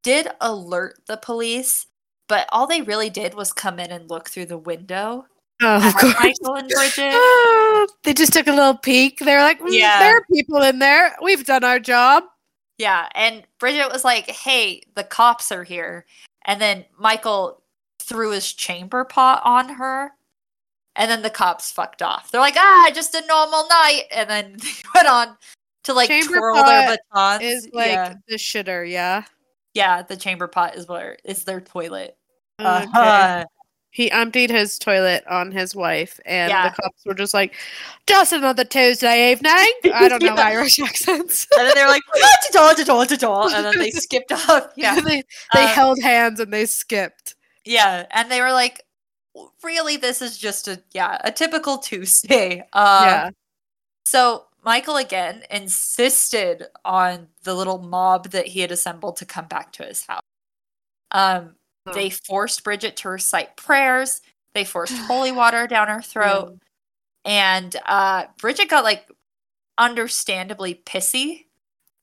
[0.09, 1.87] did alert the police,
[2.29, 5.27] but all they really did was come in and look through the window
[5.61, 6.15] Oh, of course.
[6.21, 7.13] Michael and Bridget.
[7.15, 9.19] Ah, they just took a little peek.
[9.19, 9.99] They're like, "Mm, Yeah.
[9.99, 11.17] there are people in there.
[11.23, 12.25] We've done our job.
[12.79, 16.07] Yeah, and Bridget was like, "Hey, the cops are here."
[16.47, 17.63] And then Michael
[18.01, 20.13] threw his chamber pot on her.
[20.97, 22.31] And then the cops fucked off.
[22.31, 25.37] They're like, "Ah, just a normal night." And then they went on
[25.85, 27.65] to like Chamber twirl their pot batons.
[27.67, 28.15] Is like yeah.
[28.29, 29.25] the shitter, yeah.
[29.79, 32.17] Yeah, the chamber pot is where is their toilet.
[32.61, 32.67] Okay.
[32.69, 33.45] Uh-huh.
[33.91, 36.69] He emptied his toilet on his wife, and Yeah.
[36.69, 37.55] the cops were just like,
[38.07, 39.53] "Just another Tuesday evening."
[39.95, 40.43] I don't know Yeah.
[40.55, 41.47] Irish accents.
[41.57, 44.73] And then they were like, "Ah, ta-ta, ta-ta, ta-ta," and then they skipped off.
[44.77, 45.23] Yeah, they
[45.55, 47.35] they Um, held hands and they skipped.
[47.65, 48.85] Yeah, and they were like,
[49.63, 53.31] "Really, this is just a yeah a typical Tuesday." Um, yeah,
[54.05, 59.73] So Michael again insisted on the little mob that he had assembled to come back
[59.73, 60.21] to his house.
[61.11, 61.55] Um,
[61.87, 61.95] Huh.
[61.95, 64.21] they forced Bridget to recite prayers.
[64.53, 66.59] They forced holy water down her throat,
[67.25, 69.11] and uh, Bridget got like
[69.79, 71.47] understandably pissy,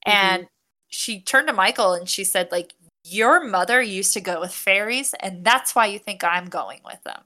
[0.04, 0.48] and
[0.88, 5.14] she turned to Michael and she said, "Like your mother used to go with fairies,
[5.20, 7.26] and that's why you think I'm going with them."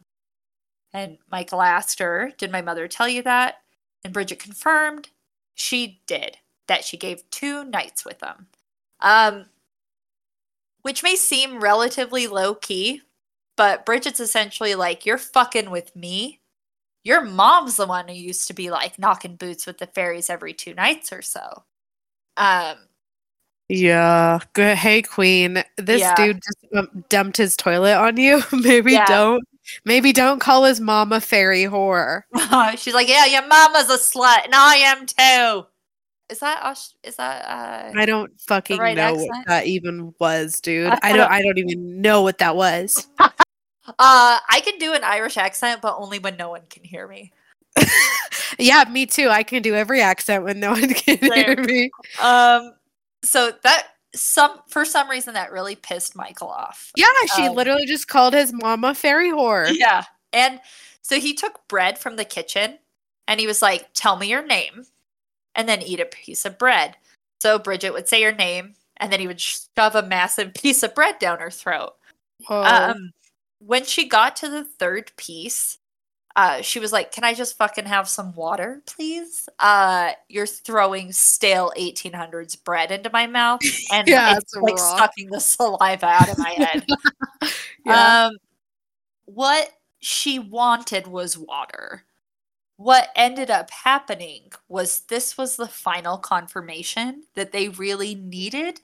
[0.91, 3.61] And Michael asked her, Did my mother tell you that?
[4.03, 5.09] And Bridget confirmed
[5.59, 6.37] she did,
[6.67, 8.47] that she gave two nights with them.
[9.01, 9.45] Um,
[10.81, 13.01] which may seem relatively low key,
[13.57, 16.39] but Bridget's essentially like, You're fucking with me.
[17.03, 20.53] Your mom's the one who used to be like knocking boots with the fairies every
[20.53, 21.63] two nights or so.
[22.37, 22.77] Um,
[23.69, 24.39] yeah.
[24.53, 24.77] Good.
[24.77, 25.63] Hey, Queen.
[25.77, 26.15] This Yeah.
[26.15, 28.41] dude just um, dumped his toilet on you.
[28.51, 29.05] Maybe Yeah.
[29.07, 29.43] don't.
[29.85, 32.23] Maybe don't call his mom a fairy whore.
[32.77, 35.67] she's like, Yeah, your mama's a slut, and I am too.
[36.29, 40.59] Is that Aus- is that uh I don't fucking right know what that even was,
[40.61, 40.91] dude.
[40.91, 41.31] I I don't.
[41.31, 43.07] I don't even know what that was.
[43.19, 43.31] uh
[43.97, 47.31] I can do an Irish accent, but only when no one can hear me.
[48.59, 49.29] yeah, me too.
[49.29, 51.89] I can do every accent when no one can hear me.
[52.21, 52.73] Um,
[53.23, 56.91] so that some for some reason that really pissed Michael off.
[56.95, 59.71] Yeah, she Um, literally just called his mom a fairy whore.
[59.71, 60.03] Yeah,
[60.33, 60.59] and
[61.01, 62.79] so he took bread from the kitchen
[63.27, 64.85] and he was like, "Tell me your name,"
[65.55, 66.97] and then eat a piece of bread.
[67.41, 70.95] So Bridget would say her name, and then he would shove a massive piece of
[70.95, 71.93] bread down her throat.
[72.49, 73.11] Um,
[73.59, 75.77] when she got to the third piece,
[76.35, 79.49] uh, she was like, "Can I just fucking have some water, please?
[79.59, 83.61] Uh, you're throwing stale 1800s bread into my mouth,
[83.91, 84.97] and Yeah, it's like raw.
[84.97, 86.85] sucking the saliva out of my head."
[87.85, 88.27] yeah.
[88.27, 88.37] Um,
[89.25, 92.03] what she wanted was water.
[92.77, 98.79] What ended up happening was this was the final confirmation that they really needed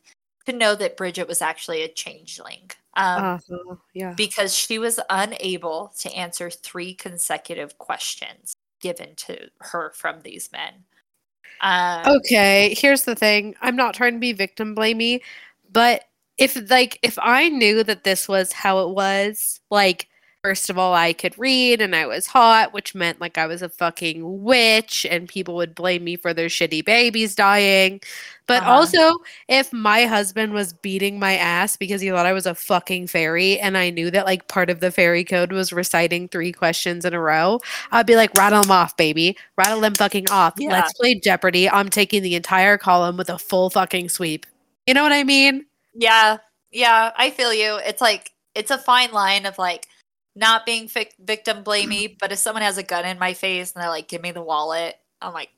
[0.46, 2.72] to know that Bridget was actually a changeling.
[2.96, 4.14] Um, Uh-huh, yeah.
[4.16, 10.84] because she was unable to answer three consecutive questions given to her from these men.
[11.62, 13.56] Um, Okay, here's the thing.
[13.62, 15.22] I'm not trying to be victim blamey,
[15.72, 16.06] but
[16.38, 20.08] if like if I knew that this was how it was, like
[20.46, 23.64] first of all, I could read and I was hot, which meant like I was
[23.64, 28.00] a fucking witch and people would blame me for their shitty babies dying.
[28.46, 28.72] But Uh-huh.
[28.74, 29.14] also,
[29.48, 33.60] if my husband was beating my ass because he thought I was a fucking fairy
[33.60, 37.16] and I knew that like part of the fairy code was reciting three questions in
[37.16, 37.60] a row,
[37.92, 39.36] I'd be like, rattle them off, baby.
[39.58, 40.54] Rattle them fucking off.
[40.60, 40.70] Yeah.
[40.74, 41.68] Let's play Jeopardy.
[41.68, 44.46] I'm taking the entire column with a full fucking sweep.
[44.86, 45.66] You know what I mean?
[45.96, 46.38] Yeah,
[46.72, 47.78] yeah, I feel you.
[47.78, 49.88] It's like it's a fine line of like
[50.36, 52.16] not being fic- victim blamey, mm-hmm.
[52.20, 54.42] but if someone has a gun in my face and they're like, "Give me the
[54.42, 55.50] wallet," I'm like,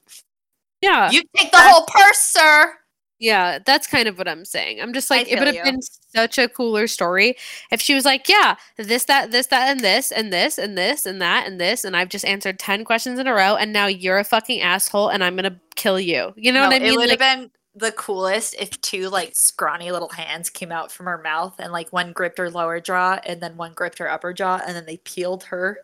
[0.81, 1.09] Yeah.
[1.11, 2.73] "You take the whole purse, sir."
[3.19, 4.79] Yeah, that's kind of what I'm saying.
[4.79, 7.35] I'm just like, it would have been such a cooler story
[7.71, 11.05] if she was like, yeah, this, that, this, that, and this, and this, and this,
[11.07, 13.87] and that, and this, and I've just answered 10 questions in a row, and now
[13.87, 16.31] you're a fucking asshole, and I'm going to kill you.
[16.35, 16.89] You know No, what I mean?
[16.89, 20.91] It would Like, have been the coolest if two like scrawny little hands came out
[20.91, 24.09] from her mouth and like one gripped her lower jaw and then one gripped her
[24.09, 25.77] upper jaw and then they peeled her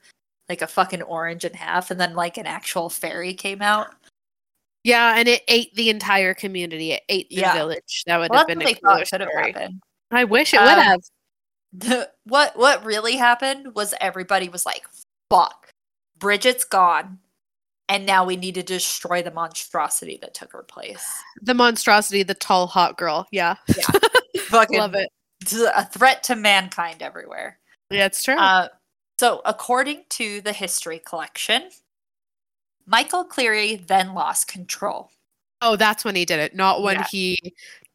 [0.49, 3.87] like a fucking orange in half and then like an actual fairy came out.
[4.83, 6.91] Yeah, and it ate the entire community.
[6.93, 7.53] It ate the Yeah.
[7.53, 8.03] village.
[8.07, 9.51] That would Well, have been a they cooler thought should have story.
[9.53, 9.81] happened.
[10.11, 10.99] I wish it would Um, have.
[11.75, 14.83] The, what what really happened was everybody was like,
[15.31, 15.71] "Fuck,
[16.19, 17.17] Bridget's gone,
[17.89, 21.05] and now we need to destroy the monstrosity that took her place."
[21.41, 23.27] The monstrosity, the tall, hot girl.
[23.31, 23.55] Yeah.
[24.43, 25.09] Fucking Love it.
[25.75, 27.59] a threat to mankind everywhere.
[27.89, 28.37] Yeah, it's true.
[28.37, 28.69] Uh,
[29.19, 31.69] so, according to the history collection,
[32.85, 35.09] Michael Cleary then lost control.
[35.61, 37.07] oh, that's when he did it, not when yeah.
[37.09, 37.37] he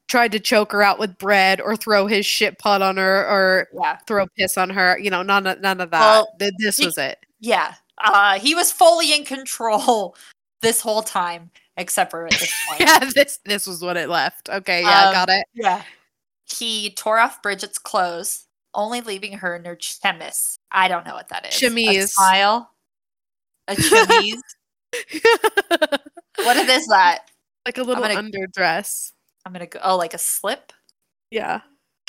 [0.09, 3.68] tried to choke her out with bread or throw his shit pot on her or
[3.74, 4.99] Yeah, throw piss on her.
[4.99, 6.01] You know, none of none of that.
[6.01, 7.18] Well, this he- was it.
[7.41, 7.74] yeah.
[8.05, 10.16] Uh, he was fully in control
[10.62, 12.80] this whole time, except for at this point.
[12.80, 14.49] Yeah, this this was what it left.
[14.49, 15.44] Okay, yeah, Um, got it.
[15.55, 15.82] Yeah.
[16.44, 20.57] He tore off Bridget's clothes, only leaving her in her chemise.
[20.72, 21.55] I don't know what that is.
[21.62, 22.12] A Chemise.
[22.14, 22.70] smile.
[23.68, 24.42] A chemise.
[26.36, 27.24] what is that?
[27.66, 29.12] like a little gonna- underdress.
[29.44, 29.78] I'm gonna go.
[29.82, 30.72] Oh, like a slip.
[31.30, 31.61] Yeah.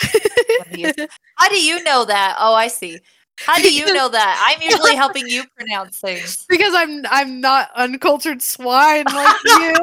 [0.01, 2.37] How do you know that?
[2.39, 2.99] Oh, I see.
[3.45, 4.43] How do you know that?
[4.47, 6.45] I'm usually helping you pronounce things.
[6.49, 9.75] because I'm I'm not uncultured swine like you.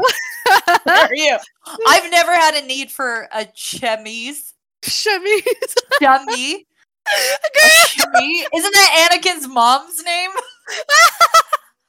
[0.86, 1.38] Are you?
[1.88, 4.52] I've never had a need for a chemise.
[4.82, 5.42] Chemise.
[6.00, 6.64] Chemise.
[8.54, 10.30] Isn't that Anakin's mom's name?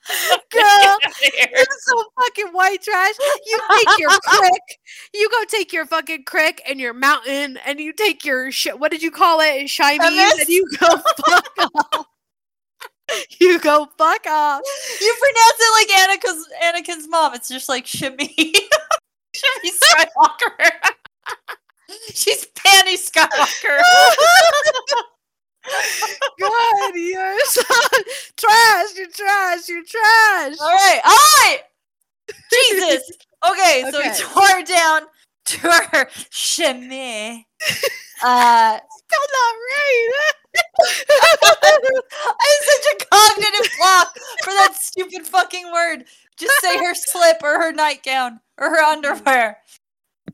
[0.52, 0.98] Girl,
[1.38, 3.16] you're so fucking white trash.
[3.46, 4.80] You take your crick,
[5.14, 8.80] you go take your fucking crick and your mountain, and you take your shit.
[8.80, 9.68] What did you call it?
[9.68, 10.40] Hummus?
[10.40, 10.88] and you go
[11.28, 12.06] fuck off.
[13.40, 14.62] You go fuck off.
[15.02, 17.34] You pronounce it like Anakin's Anakin's mom.
[17.34, 18.34] It's just like Shimmy.
[19.36, 20.70] Shimmy Skywalker.
[22.14, 23.82] She's Panny Skywalker.
[26.40, 27.62] God, you're so
[28.38, 28.88] trash.
[28.96, 29.68] You're trash.
[29.68, 30.56] You're trash.
[30.60, 31.60] all right, all right.
[32.52, 33.12] Jesus.
[33.50, 34.10] Okay, so Okay.
[34.10, 35.02] he tore down
[35.46, 37.48] to her Shimmy.
[38.24, 40.10] Uh, Still not right.
[41.44, 46.06] I have such a cognitive block for that stupid fucking word.
[46.38, 49.58] Just say her slip or her nightgown or her underwear.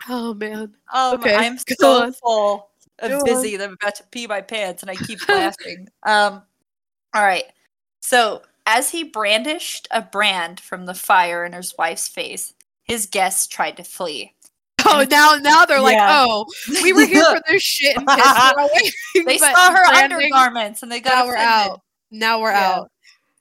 [0.09, 0.73] oh man.
[0.93, 2.69] Um, Okay, I'm so full
[3.01, 3.23] On.
[3.23, 5.87] busy that I'm about to pee my pants and I keep laughing.
[6.03, 6.43] Um,
[7.13, 7.45] all right.
[8.01, 13.47] So as he brandished a brand from the fire in his wife's face, his guests
[13.47, 14.33] tried to flee.
[14.85, 16.25] Oh, now now they're like, Yeah.
[16.25, 16.45] oh,
[16.83, 18.07] we were here for this shit and.
[19.25, 21.81] They saw her branding, undergarments and they got Now we're out.
[22.11, 22.71] Now we're Yeah.
[22.79, 22.91] out.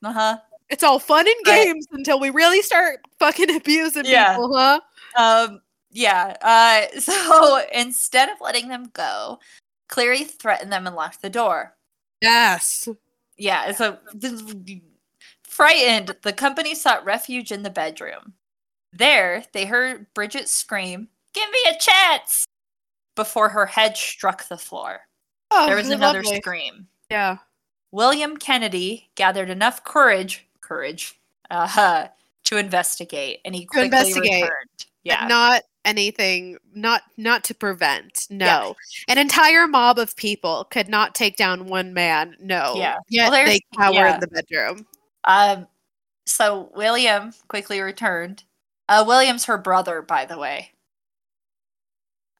[0.03, 0.37] Uh huh.
[0.69, 1.65] It's all fun and Right.
[1.65, 4.35] games until we really start fucking abusing Yeah.
[4.35, 4.79] people, huh?
[5.17, 5.61] Um,
[5.93, 6.35] yeah.
[6.41, 9.39] Uh, so instead of letting them go,
[9.87, 11.75] Cleary threatened them and locked the door.
[12.21, 12.87] Yes.
[13.37, 13.71] Yeah.
[13.73, 13.97] So
[15.43, 18.33] frightened, the company sought refuge in the bedroom.
[18.91, 22.45] There, they heard Bridget scream, "Give me a chance!"
[23.15, 25.01] Before her head struck the floor.
[25.51, 26.39] Oh, There was another lovely.
[26.41, 26.87] scream.
[27.11, 27.37] Yeah.
[27.91, 31.19] William Kennedy gathered enough courage, courage,
[31.51, 32.07] uh,
[32.45, 34.43] to investigate, and he quickly investigate.
[34.43, 34.69] returned.
[34.77, 35.27] But Yeah.
[35.27, 38.75] not anything not not to prevent no
[39.07, 39.13] Yeah.
[39.13, 42.97] an entire mob of people could not take down one man no Yeah.
[43.09, 44.13] yet Well, they cower yeah.
[44.15, 44.87] in the bedroom
[45.25, 45.67] Um,
[46.25, 48.43] so William quickly returned.
[48.89, 50.71] Uh, William's her brother, by the way.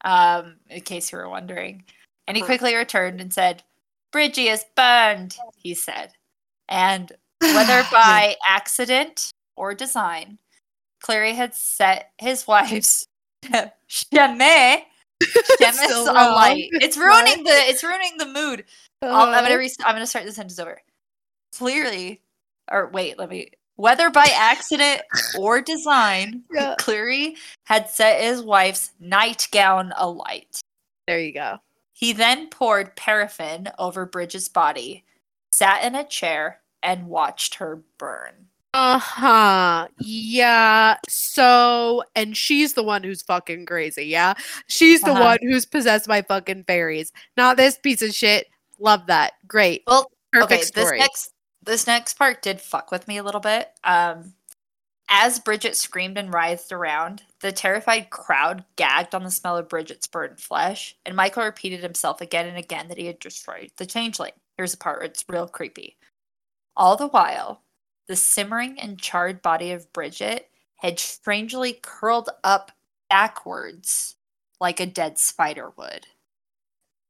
[0.06, 1.86] Um, in case you were wondering,
[2.28, 3.64] and he quickly returned and said,
[4.12, 6.12] "Bridgie is burned," he said,
[6.68, 10.39] and whether by accident or design,
[11.02, 13.06] Clary had set his wife's
[13.88, 14.84] chemise
[15.22, 16.70] Still alight.
[16.74, 16.82] wrong.
[16.82, 18.66] It's ruining the it's ruining the mood.
[19.02, 20.82] I'll, I'm Uh, gonna re- I'm gonna start the sentence over.
[21.58, 22.22] Clearly,
[22.72, 23.50] or wait, let me.
[23.76, 25.02] Whether by accident
[25.38, 26.76] or design, Yeah.
[26.78, 30.60] Cleary had set his wife's nightgown alight.
[31.08, 31.58] there you go
[31.94, 35.04] He then poured paraffin over Bridget's body,
[35.52, 38.48] sat in a chair, and watched her burn.
[38.74, 44.34] Uh-huh yeah so and she's the one who's fucking crazy yeah
[44.68, 45.24] she's the Uh-huh.
[45.24, 48.48] one who's possessed by fucking fairies not this piece of shit
[48.80, 51.30] love that great Well, perfect okay, story this next
[51.66, 53.70] this next part did fuck with me a little bit.
[53.86, 54.34] Um,
[55.08, 60.08] as Bridget screamed and writhed around, the terrified crowd gagged on the smell of Bridget's
[60.08, 64.34] burned flesh, and Michael repeated himself again and again that he had destroyed the changeling.
[64.58, 65.96] Here's the part where it's real creepy.
[66.76, 67.62] All the while,
[68.08, 72.72] the simmering and charred body of Bridget had strangely curled up
[73.10, 74.16] backwards
[74.60, 76.08] like a dead spider would.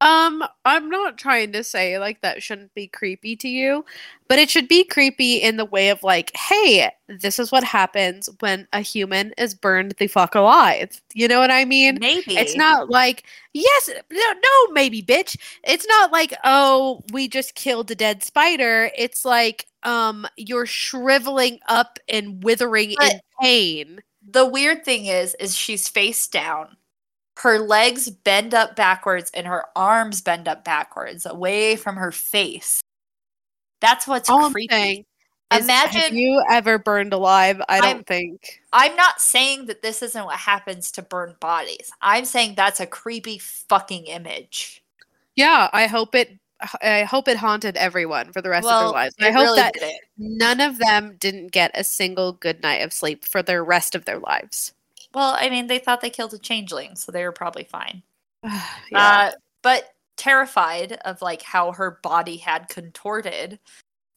[0.01, 3.85] Um, I'm not trying to say like that shouldn't be creepy to you,
[4.27, 8.27] but it should be creepy in the way of like, hey, this is what happens
[8.41, 11.01] when a human is burned the fuck alive.
[11.13, 11.99] You know what I mean?
[12.01, 13.23] Maybe It's not like,
[13.53, 15.37] yes, no, no, maybe, bitch.
[15.63, 18.91] It's not like, oh, we just killed a dead spider.
[18.97, 23.99] It's like, um, you're shriveling up and withering in pain.
[24.27, 26.77] the weird thing is is she's face down
[27.39, 32.81] her legs bend up backwards and her arms bend up backwards away from her face
[33.81, 35.05] that's what's All creepy is,
[35.51, 37.61] have Imagine- you ever burned alive?
[37.69, 38.61] I don't I'm- think.
[38.71, 42.87] i'm not saying that this isn't what happens to burned bodies i'm saying that's a
[42.87, 44.83] creepy fucking image
[45.35, 46.37] Yeah, I hope it.
[46.81, 49.15] I hope it haunted everyone for the rest of their lives.
[49.19, 49.99] I hope really that didn't.
[50.17, 54.05] none of them didn't get a single good night of sleep for the rest of
[54.05, 54.73] their lives.
[55.13, 58.01] well i mean they thought they killed a changeling so they were probably fine
[58.43, 58.59] yeah.
[58.93, 59.31] Uh,
[59.61, 63.59] but terrified of like how her body had contorted,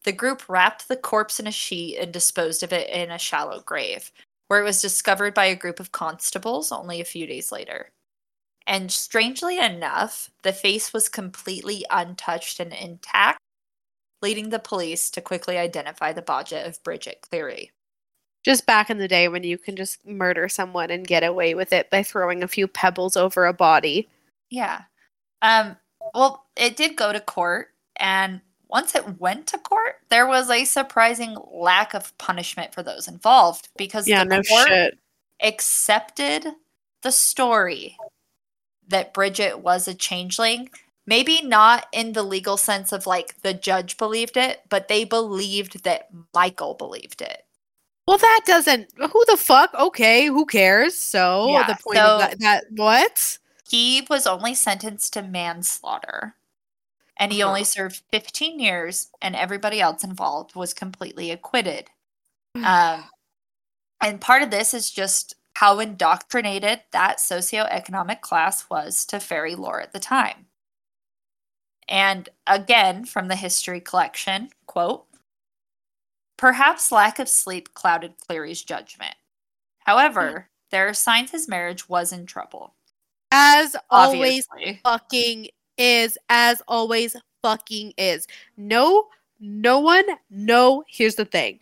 [0.05, 3.61] the group wrapped the corpse in a sheet and disposed of it in a shallow
[3.61, 4.12] grave,
[4.49, 7.91] where it was discovered by a group of constables only a few days later.
[8.67, 13.39] And strangely enough, the face was completely untouched and intact,
[14.23, 17.71] leading the police to quickly identify the budget of Bridget Cleary.
[18.45, 21.73] just back in the day when you can just murder someone and get away with
[21.73, 24.09] it by throwing a few pebbles over a body.
[24.51, 24.83] Yeah.
[25.43, 25.77] Um
[26.14, 30.64] well, it did go to court and once it went to court, there was a
[30.64, 34.99] surprising lack of punishment for those involved because Yeah, the no court shit.
[35.43, 36.47] accepted
[37.03, 38.01] the story
[38.89, 40.70] that Bridget was a changeling.
[41.07, 45.84] Maybe not in the legal sense of like the judge believed it, but they believed
[45.84, 47.45] that Michael believed it.
[48.09, 48.89] Well, that doesn't.
[48.97, 49.72] Who the fuck?
[49.74, 50.97] Okay, who cares?
[50.97, 53.39] So Yeah, the point so- that, that what?
[53.68, 56.34] He was only sentenced to manslaughter.
[57.18, 61.91] And he only served 15 years, and everybody else involved was completely acquitted.
[62.64, 63.05] Um,
[64.01, 69.81] and part of this is just how indoctrinated that socioeconomic class was to fairy lore
[69.81, 70.45] at the time.
[71.89, 75.07] And again, from the history collection, quote,
[76.37, 79.15] perhaps lack of sleep clouded Cleary's judgment.
[79.79, 80.67] However, hmm.
[80.73, 82.75] there are signs his marriage was in trouble.
[83.33, 84.47] As always,
[84.85, 85.49] fucking
[85.79, 86.19] is.
[86.29, 88.27] As always, fucking is.
[88.59, 89.07] No,
[89.41, 90.05] no one.
[90.29, 90.85] No.
[90.87, 91.61] Here's the thing.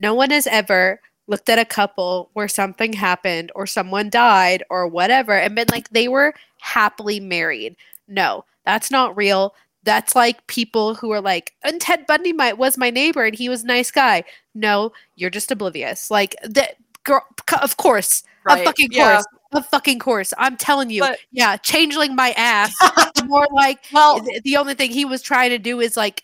[0.00, 4.86] No one has ever looked at a couple where something happened or someone died or
[4.86, 7.76] whatever and been like they were happily married.
[8.08, 9.54] No, that's not real.
[9.82, 13.48] That's like people who are like, and Ted Bundy might was my neighbor and he
[13.48, 14.24] was a nice guy.
[14.54, 16.10] No, you're just oblivious.
[16.10, 17.22] Like that girl
[17.60, 18.22] of course.
[18.48, 19.24] Of fucking course.
[19.52, 20.32] Of fucking course.
[20.38, 21.02] I'm telling you.
[21.02, 22.74] But- yeah, changeling my ass.
[23.26, 26.22] More like Well, th- the only thing he was trying to do is like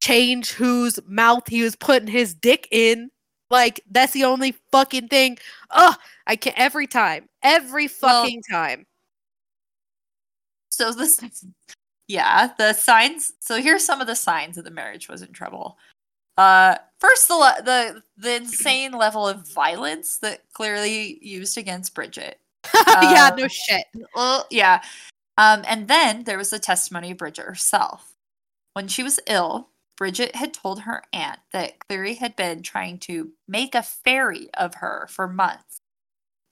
[0.00, 3.10] change whose mouth he was putting his dick in.
[3.52, 5.38] Like that's the only fucking thing.
[5.70, 5.94] Oh,
[6.26, 7.28] I can't every time.
[7.42, 8.86] Every Well- fucking time.
[10.70, 11.20] so this
[12.08, 15.76] yeah the signs so here's some of the signs that the marriage was in trouble
[16.38, 22.40] uh first the le- the the insane level of violence that Cleary used against bridget
[22.74, 23.84] yeah, Uh, no shit.
[24.16, 24.80] well yeah
[25.36, 28.14] um and then there was the testimony of bridget herself
[28.72, 33.32] when she was ill bridget had told her aunt that cleary had been trying to
[33.48, 35.80] make a fairy of her for months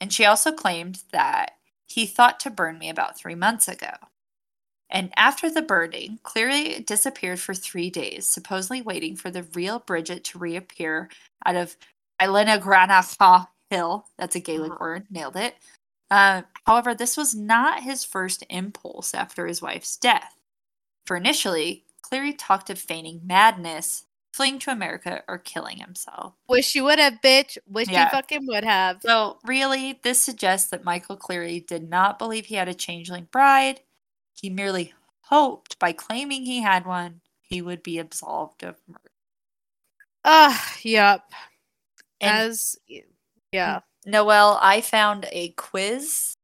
[0.00, 1.52] and she also claimed that
[1.86, 3.92] he thought to burn me about three months ago
[4.90, 10.24] and after the burning, Cleary disappeared for three days, supposedly waiting for the real Bridget
[10.24, 11.08] to reappear
[11.46, 11.76] out of
[12.18, 14.06] Elena Granacha Hill.
[14.18, 14.78] That's a Gaelic Uh-huh.
[14.80, 15.06] word.
[15.10, 15.56] Nailed it.
[16.10, 20.34] Uh, however, this was not his first impulse after his wife's death.
[21.06, 26.34] For initially, Cleary talked of feigning madness, fleeing to America, or killing himself.
[26.48, 27.58] Wish you would have, bitch.
[27.66, 28.04] Wish Yeah.
[28.04, 29.00] you fucking would have.
[29.02, 33.80] So, really, this suggests that Michael Cleary did not believe he had a changeling bride.
[34.34, 39.10] He merely hoped by claiming he had one, he would be absolved of murder.
[40.24, 41.22] Ah, yep.
[42.20, 42.76] And As
[43.52, 43.80] yeah.
[44.06, 46.34] Noelle, I found a quiz.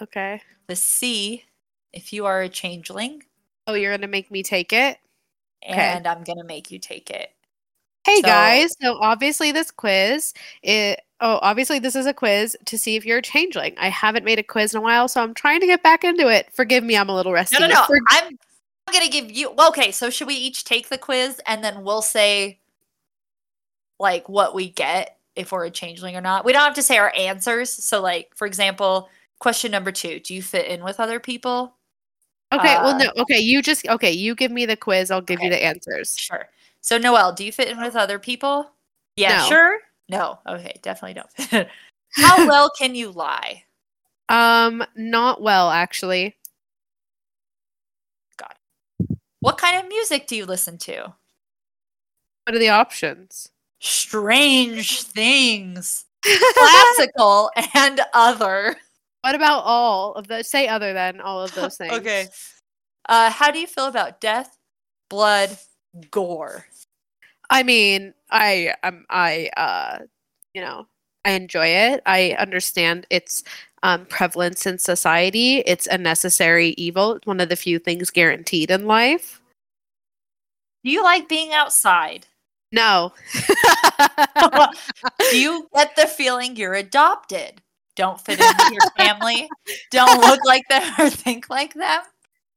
[0.00, 0.40] Okay.
[0.66, 1.44] The C,
[1.92, 3.24] if you are a changeling,
[3.66, 4.98] Oh, you're gonna make me take it?
[5.62, 5.74] Okay.
[5.74, 7.30] and I'm going to make you take it.
[8.06, 10.32] Hey So- guys, so obviously this quiz
[10.62, 13.74] it oh obviously this is a quiz to see if you're a changeling.
[13.78, 16.28] I haven't made a quiz in a while, so I'm trying to get back into
[16.28, 16.50] it.
[16.52, 17.56] Forgive me, I'm a little rusty.
[17.60, 17.84] No, no, no.
[17.84, 18.38] For- I'm,
[18.86, 19.50] I'm going to give you.
[19.50, 22.58] well, Okay, so should we each take the quiz and then we'll say
[23.98, 26.46] like what we get if we're a changeling or not?
[26.46, 27.70] We don't have to say our answers.
[27.70, 31.76] So, like, for example, question number two Do you fit in with other people?
[32.52, 33.10] Okay, well Uh, no.
[33.18, 36.16] Okay, you just okay, you give me the quiz, I'll give you the answers.
[36.18, 36.48] Sure.
[36.80, 38.72] So Noelle, do you fit in with other people?
[39.16, 39.48] Yeah, No.
[39.48, 39.78] sure.
[40.08, 40.38] No.
[40.46, 41.68] Okay, definitely don't fit.
[42.16, 43.64] How well can you lie?
[44.28, 46.36] Um not well actually.
[48.36, 48.54] God.
[49.40, 51.14] What kind of music do you listen to?
[52.44, 53.50] What are the options?
[53.78, 56.04] Strange things.
[56.54, 58.76] Classical and other.
[59.22, 60.48] What about all of those?
[60.48, 61.92] Say other than all of those things.
[61.92, 62.28] Okay.
[63.08, 64.56] Uh, how do you feel about death,
[65.08, 65.56] blood,
[66.10, 66.66] gore?
[67.50, 69.98] I mean, I um I uh
[70.54, 70.86] you know,
[71.24, 72.02] I enjoy it.
[72.06, 73.42] I understand its
[73.82, 75.58] um, prevalence in society.
[75.58, 77.14] It's a necessary evil.
[77.14, 79.40] It's one of the few things guaranteed in life.
[80.84, 82.26] Do you like being outside?
[82.72, 83.12] No.
[85.30, 87.62] do you get the feeling you're adopted?
[87.96, 89.48] Don't fit in with your family?
[89.90, 92.02] Don't look like them or think like them?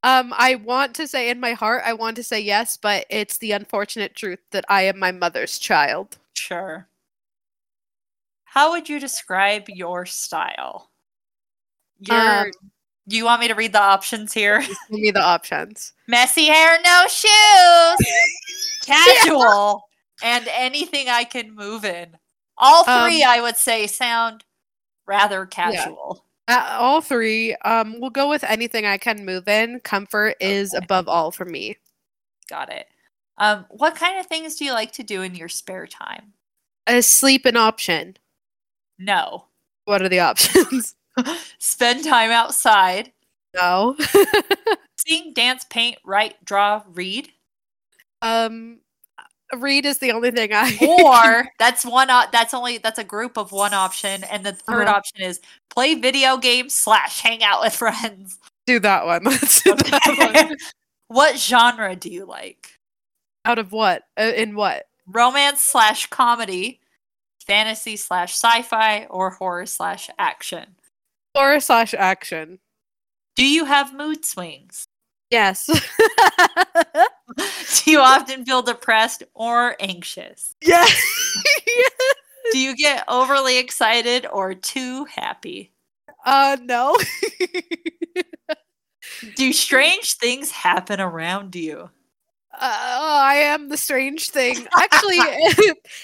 [0.04, 3.38] um, I want to say in my heart, I want to say yes, but it's
[3.38, 6.18] the unfortunate truth that I am my mother's child.
[6.34, 6.88] Sure.
[8.44, 10.92] How would you describe your style?
[12.00, 12.52] Your, Um,
[13.08, 14.62] do you want me to read the options here?
[14.62, 15.94] Give me the options.
[16.08, 18.08] Messy hair, no shoes,
[18.86, 19.84] casual,
[20.22, 22.18] and anything I can move in.
[22.58, 24.44] All three, Um, I would say, sound
[25.06, 26.26] rather casual.
[26.48, 27.56] Uh, all three.
[27.64, 29.80] Um, we'll go with anything I can move in.
[29.80, 30.84] Comfort is Okay.
[30.84, 31.78] above all for me.
[32.50, 32.88] Got it.
[33.38, 36.34] Um, what kind of things do you like to do in your spare time?
[36.88, 38.18] A sleep an option.
[39.00, 39.46] No.
[39.86, 40.96] What are the options?
[41.60, 43.12] Spend time outside.
[43.56, 43.96] no.
[44.98, 47.30] Sing, dance, paint, write, draw, read.
[48.22, 48.80] um,
[49.58, 50.78] read is the only thing I.
[50.82, 52.10] Or that's one.
[52.10, 54.96] Op- that's only that's a group of one option, and the 3rd Uh-huh.
[54.98, 55.40] option is
[55.70, 58.40] play video games slash hang out with friends.
[58.66, 59.24] do that one.
[59.26, 60.58] Let's do that one.
[61.08, 62.78] what genre do you like?
[63.46, 64.04] Out of what?
[64.18, 64.86] Uh, in what?
[65.08, 66.80] Romance slash comedy,
[67.46, 70.76] fantasy slash sci-fi, or horror slash action.
[71.36, 72.60] Horror slash action.
[73.36, 74.86] Do you have mood swings?
[75.30, 75.70] Yes.
[77.86, 80.56] Do you often feel depressed or anxious?
[80.62, 81.02] yes.
[82.52, 85.72] Do you get overly excited or too happy?
[86.26, 86.98] uh, no.
[89.36, 91.90] Do strange things happen around you?
[92.56, 94.68] Uh, I am the strange thing.
[94.78, 95.18] Actually,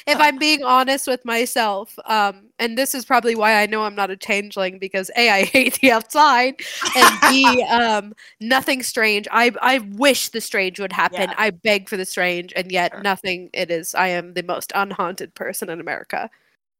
[0.07, 3.93] if I'm being honest with myself, um, and this is probably why I know I'm
[3.93, 6.55] not a changeling because a I hate the outside,
[6.95, 9.27] and b um, nothing strange.
[9.31, 11.29] I I wish the strange would happen.
[11.29, 11.35] Yeah.
[11.37, 13.03] I beg for the strange, and yet Sure.
[13.03, 13.51] nothing.
[13.53, 13.93] It is.
[13.93, 16.31] I am the most unhaunted person in America.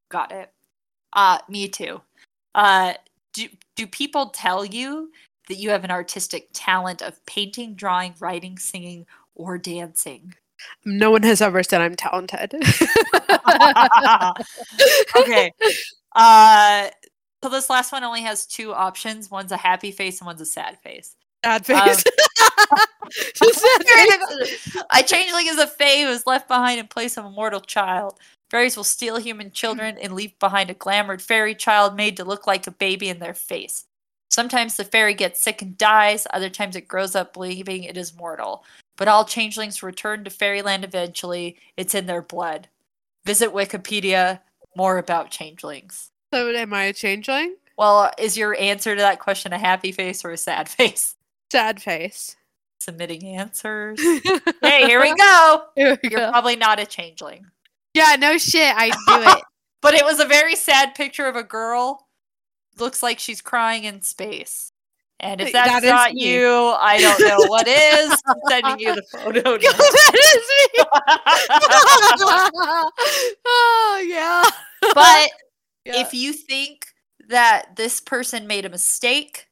[0.10, 0.52] Got it.
[1.14, 2.02] Uh, me too.
[2.56, 2.94] Uh,
[3.34, 5.12] do do people tell you
[5.48, 9.06] that you have an artistic talent of painting, drawing, writing, singing,
[9.40, 10.36] or dancing?
[10.86, 12.54] No one has ever said I'm talented.
[15.16, 15.52] okay.
[16.14, 16.90] Uh,
[17.42, 19.32] so this last one only has two options.
[19.32, 21.16] One's a happy face and one's a sad face.
[21.46, 22.04] Sad face.
[23.34, 24.78] Just sad face.
[24.92, 28.20] I changeling is a fae who is left behind in place of a mortal child.
[28.52, 32.46] Fairies will steal human children and leave behind a glamored fairy child made to look
[32.48, 33.86] like a baby in their face.
[34.32, 38.16] Sometimes the fairy gets sick and dies, other times it grows up believing it is
[38.16, 38.64] mortal.
[39.00, 41.58] But all changelings return to fairyland eventually.
[41.78, 42.68] It's in their blood.
[43.26, 44.42] Visit Wikipedia,
[44.76, 46.12] more about changelings.
[46.34, 47.56] So am I a changeling?
[47.78, 51.16] Well, is your answer to that question a happy face or a sad face?
[51.50, 52.36] Sad face.
[52.82, 54.02] Submitting answers.
[54.62, 55.64] hey, here we go.
[55.76, 56.32] Here we You're go.
[56.32, 57.46] probably not a changeling.
[57.94, 58.74] Yeah, no shit.
[58.76, 58.94] I do
[59.32, 59.44] it.
[59.82, 62.06] But it was a very sad picture of a girl.
[62.78, 64.74] Looks like she's crying in space.
[65.22, 66.34] And if that's that not me.
[66.34, 66.48] you,
[66.80, 68.22] I don't know what is.
[68.26, 69.42] I'm sending you the photo.
[69.52, 69.58] now.
[69.58, 70.84] that is me.
[73.46, 74.44] oh yeah.
[74.94, 75.30] but
[75.86, 76.02] Yeah.
[76.02, 76.86] if you think
[77.28, 79.48] that this person made a mistake,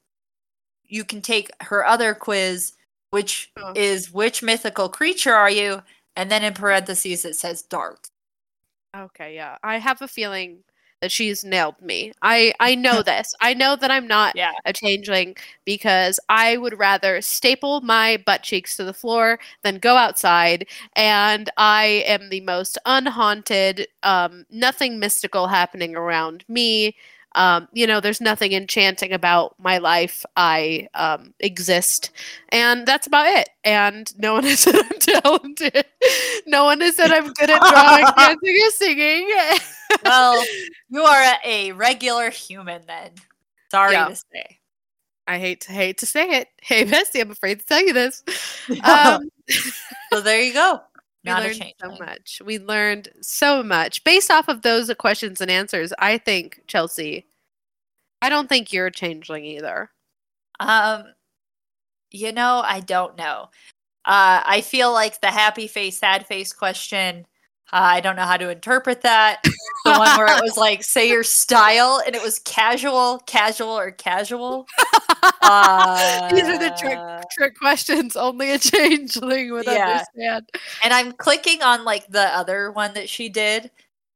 [0.85, 2.73] you can take her other quiz,
[3.09, 3.73] which Oh.
[3.75, 5.81] is which mythical creature are you?
[6.15, 8.05] And then in parentheses it says dark.
[8.95, 9.57] Okay, yeah.
[9.63, 10.63] I have a feeling
[11.01, 12.11] that she's nailed me.
[12.21, 13.33] I I know this.
[13.41, 14.51] I know that I'm not Yeah.
[14.65, 19.95] a changeling because I would rather staple my butt cheeks to the floor than go
[19.95, 26.95] outside and I am the most unhaunted um nothing mystical happening around me.
[27.35, 30.25] Um, you know, there's nothing enchanting about my life.
[30.35, 32.09] I um, exist,
[32.49, 33.49] and that's about it.
[33.63, 35.85] And no one has said I'm talented.
[36.47, 39.29] No one has said I'm good at drawing, dancing, or singing.
[40.03, 40.43] Well,
[40.89, 43.11] you are a, regular human then.
[43.71, 44.09] Sorry Yeah.
[44.09, 44.59] to say.
[45.27, 46.47] I hate to hate to say it.
[46.61, 48.23] Hey, Bessie, I'm afraid to tell you this.
[48.83, 49.29] Um,
[50.11, 50.81] so there you go.
[51.23, 52.41] we Not a learned so much.
[52.45, 55.93] We learned so much based off of those questions and answers.
[55.99, 57.27] I think Chelsea.
[58.21, 59.89] I don't think you're a changeling either.
[60.59, 61.03] Um,
[62.11, 63.49] you know, I don't know.
[64.05, 67.25] Uh, I feel like the happy face, sad face question.
[67.71, 69.43] I don't know how to interpret that.
[69.85, 73.91] The one where it was like, say your style, and it was casual, casual, or
[73.91, 74.67] casual.
[75.41, 76.99] Uh, These are the trick
[77.31, 80.03] trick questions only a changeling would Yeah.
[80.15, 80.49] understand.
[80.83, 83.71] And I'm clicking on like the other one that she did,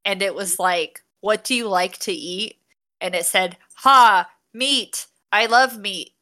[0.06, 2.58] and it was like, "What do you like to eat?"
[3.02, 5.08] And it said, "Ha, meat.
[5.32, 6.14] I love meat."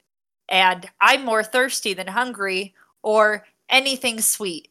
[0.50, 2.74] And I'm more thirsty than hungry,
[3.04, 4.70] or anything sweet.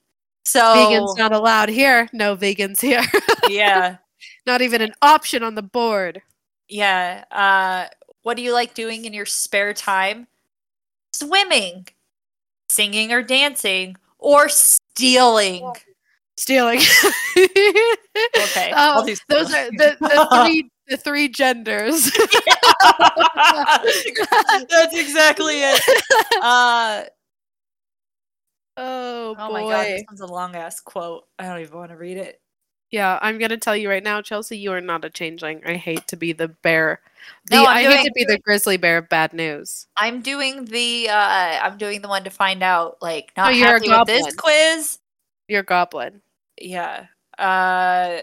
[0.49, 2.09] So Vegans not allowed here.
[2.15, 3.03] No vegans here.
[3.51, 3.99] yeah,
[4.47, 6.23] not even an option on the board.
[6.71, 7.25] yeah.
[7.31, 7.93] Uh,
[8.23, 10.27] what do you like doing in your spare time?
[11.13, 11.87] Swimming,
[12.71, 15.71] singing or dancing, or stealing.
[16.39, 16.81] Stealing.
[18.37, 22.11] Okay, I'll Oh, those are the, the three the three genders.
[24.69, 25.81] That's exactly it.
[26.43, 27.03] Uh,
[28.79, 29.53] oh, oh boy.
[29.53, 31.27] my god, this one's a long ass quote.
[31.39, 32.41] I don't even want to read it.
[32.91, 35.61] Yeah, I'm gonna tell you right now, Chelsea, you are not a changeling.
[35.67, 37.01] I hate to be the bear.
[37.51, 39.87] The, No, I hate to be the grizzly bear of bad news.
[39.97, 43.67] I'm doing the uh I'm doing the one to find out like not Oh, you're
[43.67, 44.99] happy with this quiz.
[45.49, 46.23] You're a goblin.
[46.59, 47.07] Yeah.
[47.39, 48.21] Uh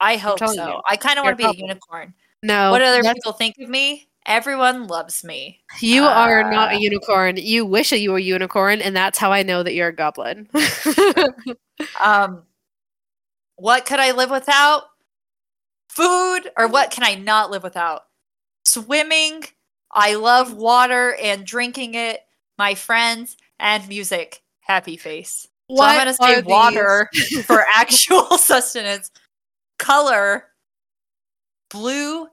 [0.00, 0.52] I hope so.
[0.52, 2.14] you, I kind of you're want to be a a unicorn.
[2.42, 4.07] No, what do other people think of me?
[4.28, 5.60] Everyone loves me.
[5.80, 7.36] you are not Uh, a unicorn.
[7.38, 9.92] You wish that you were a unicorn, and that's how I know that you're a
[9.94, 10.48] goblin.
[12.00, 12.42] Um
[13.56, 14.84] what could I live without?
[15.90, 18.02] Food or what can I not live without?
[18.64, 19.44] Swimming.
[19.90, 22.20] I love water and drinking it.
[22.58, 24.42] My friends and music.
[24.60, 25.46] Happy face.
[25.70, 27.08] So I'm gonna say water
[27.44, 29.10] for actual sustenance.
[29.78, 30.44] Color,
[31.70, 32.26] blue,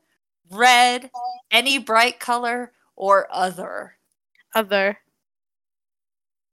[0.51, 1.09] red,
[1.51, 3.97] any bright color, or other.
[4.53, 4.97] Other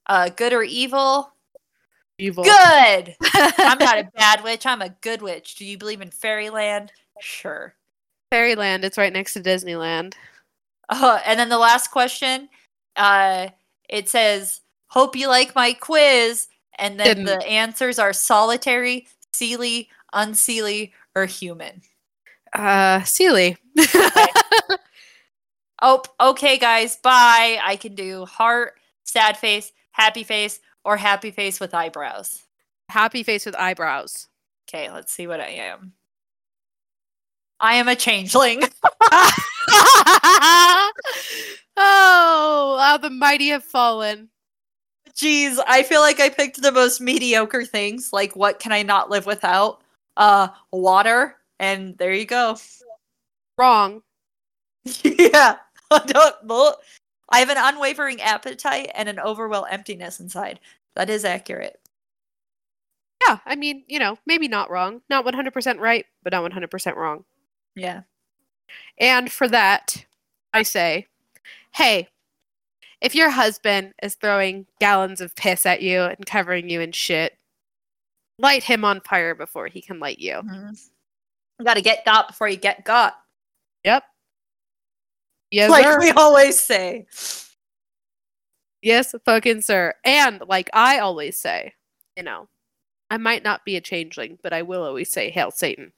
[0.07, 1.33] Uh, good or evil?
[2.19, 2.45] evil.
[2.45, 3.17] Good.
[3.35, 4.67] I'm not a bad witch.
[4.67, 5.55] I'm a good witch.
[5.57, 6.93] Do you believe in fairyland?
[7.21, 7.75] Sure.
[8.31, 8.85] Fairyland.
[8.85, 10.15] It's right next to Disneyland.
[10.89, 12.49] Uh, and then the last question,
[12.97, 13.49] uh,
[13.89, 16.49] it says, "Hope you like my quiz."
[16.79, 17.43] And then the Didn't.
[17.45, 21.83] answers are solitary, seelie, unseelie, or human.
[22.53, 23.57] Uh, Seelie.
[25.85, 26.97] Oh, okay, guys.
[26.97, 27.59] Bye.
[27.63, 32.45] I can do heart, sad face, happy face, or happy face with eyebrows.
[32.89, 34.29] Happy face with eyebrows.
[34.69, 35.93] Okay, let's see what I am.
[37.59, 38.63] I am a changeling.
[41.77, 44.29] oh, how the mighty have fallen.
[45.17, 48.13] Jeez, I feel like I picked the most mediocre things.
[48.13, 49.83] Like, what can I not live without?
[50.17, 51.37] Uh, water.
[51.59, 52.57] And there you go.
[53.57, 54.03] Wrong.
[55.03, 55.57] yeah.
[55.91, 56.77] I don't.
[57.29, 60.61] I have an unwavering appetite and an overwhelm emptiness inside.
[60.97, 61.79] That is accurate.
[63.27, 65.01] Yeah, I mean, you know, maybe not wrong.
[65.09, 67.25] Not 100% right, but not 100% wrong.
[67.75, 68.03] Yeah.
[68.99, 70.05] And for that,
[70.53, 71.07] I say,
[71.73, 72.09] hey,
[73.01, 77.37] if your husband is throwing gallons of piss at you and covering you in shit,
[78.39, 80.35] light him on fire before he can light you.
[80.35, 80.73] Mm-hmm.
[81.63, 83.15] You got to get got before you get got.
[83.85, 84.03] Yep.
[85.53, 86.01] Yes, like sir.
[86.01, 87.07] we always say.
[88.83, 89.95] Yes, fucking sir.
[90.05, 91.75] And like I always say,
[92.17, 92.49] you know,
[93.13, 95.93] I might not be a changeling, but I will always say, Hail Satan.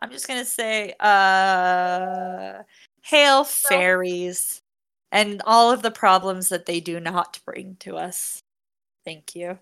[0.00, 2.62] I'm just gonna say, uh,
[3.02, 4.62] hail fairies,
[5.12, 8.42] and all of the problems that they do not bring to us.
[9.04, 9.58] Thank you.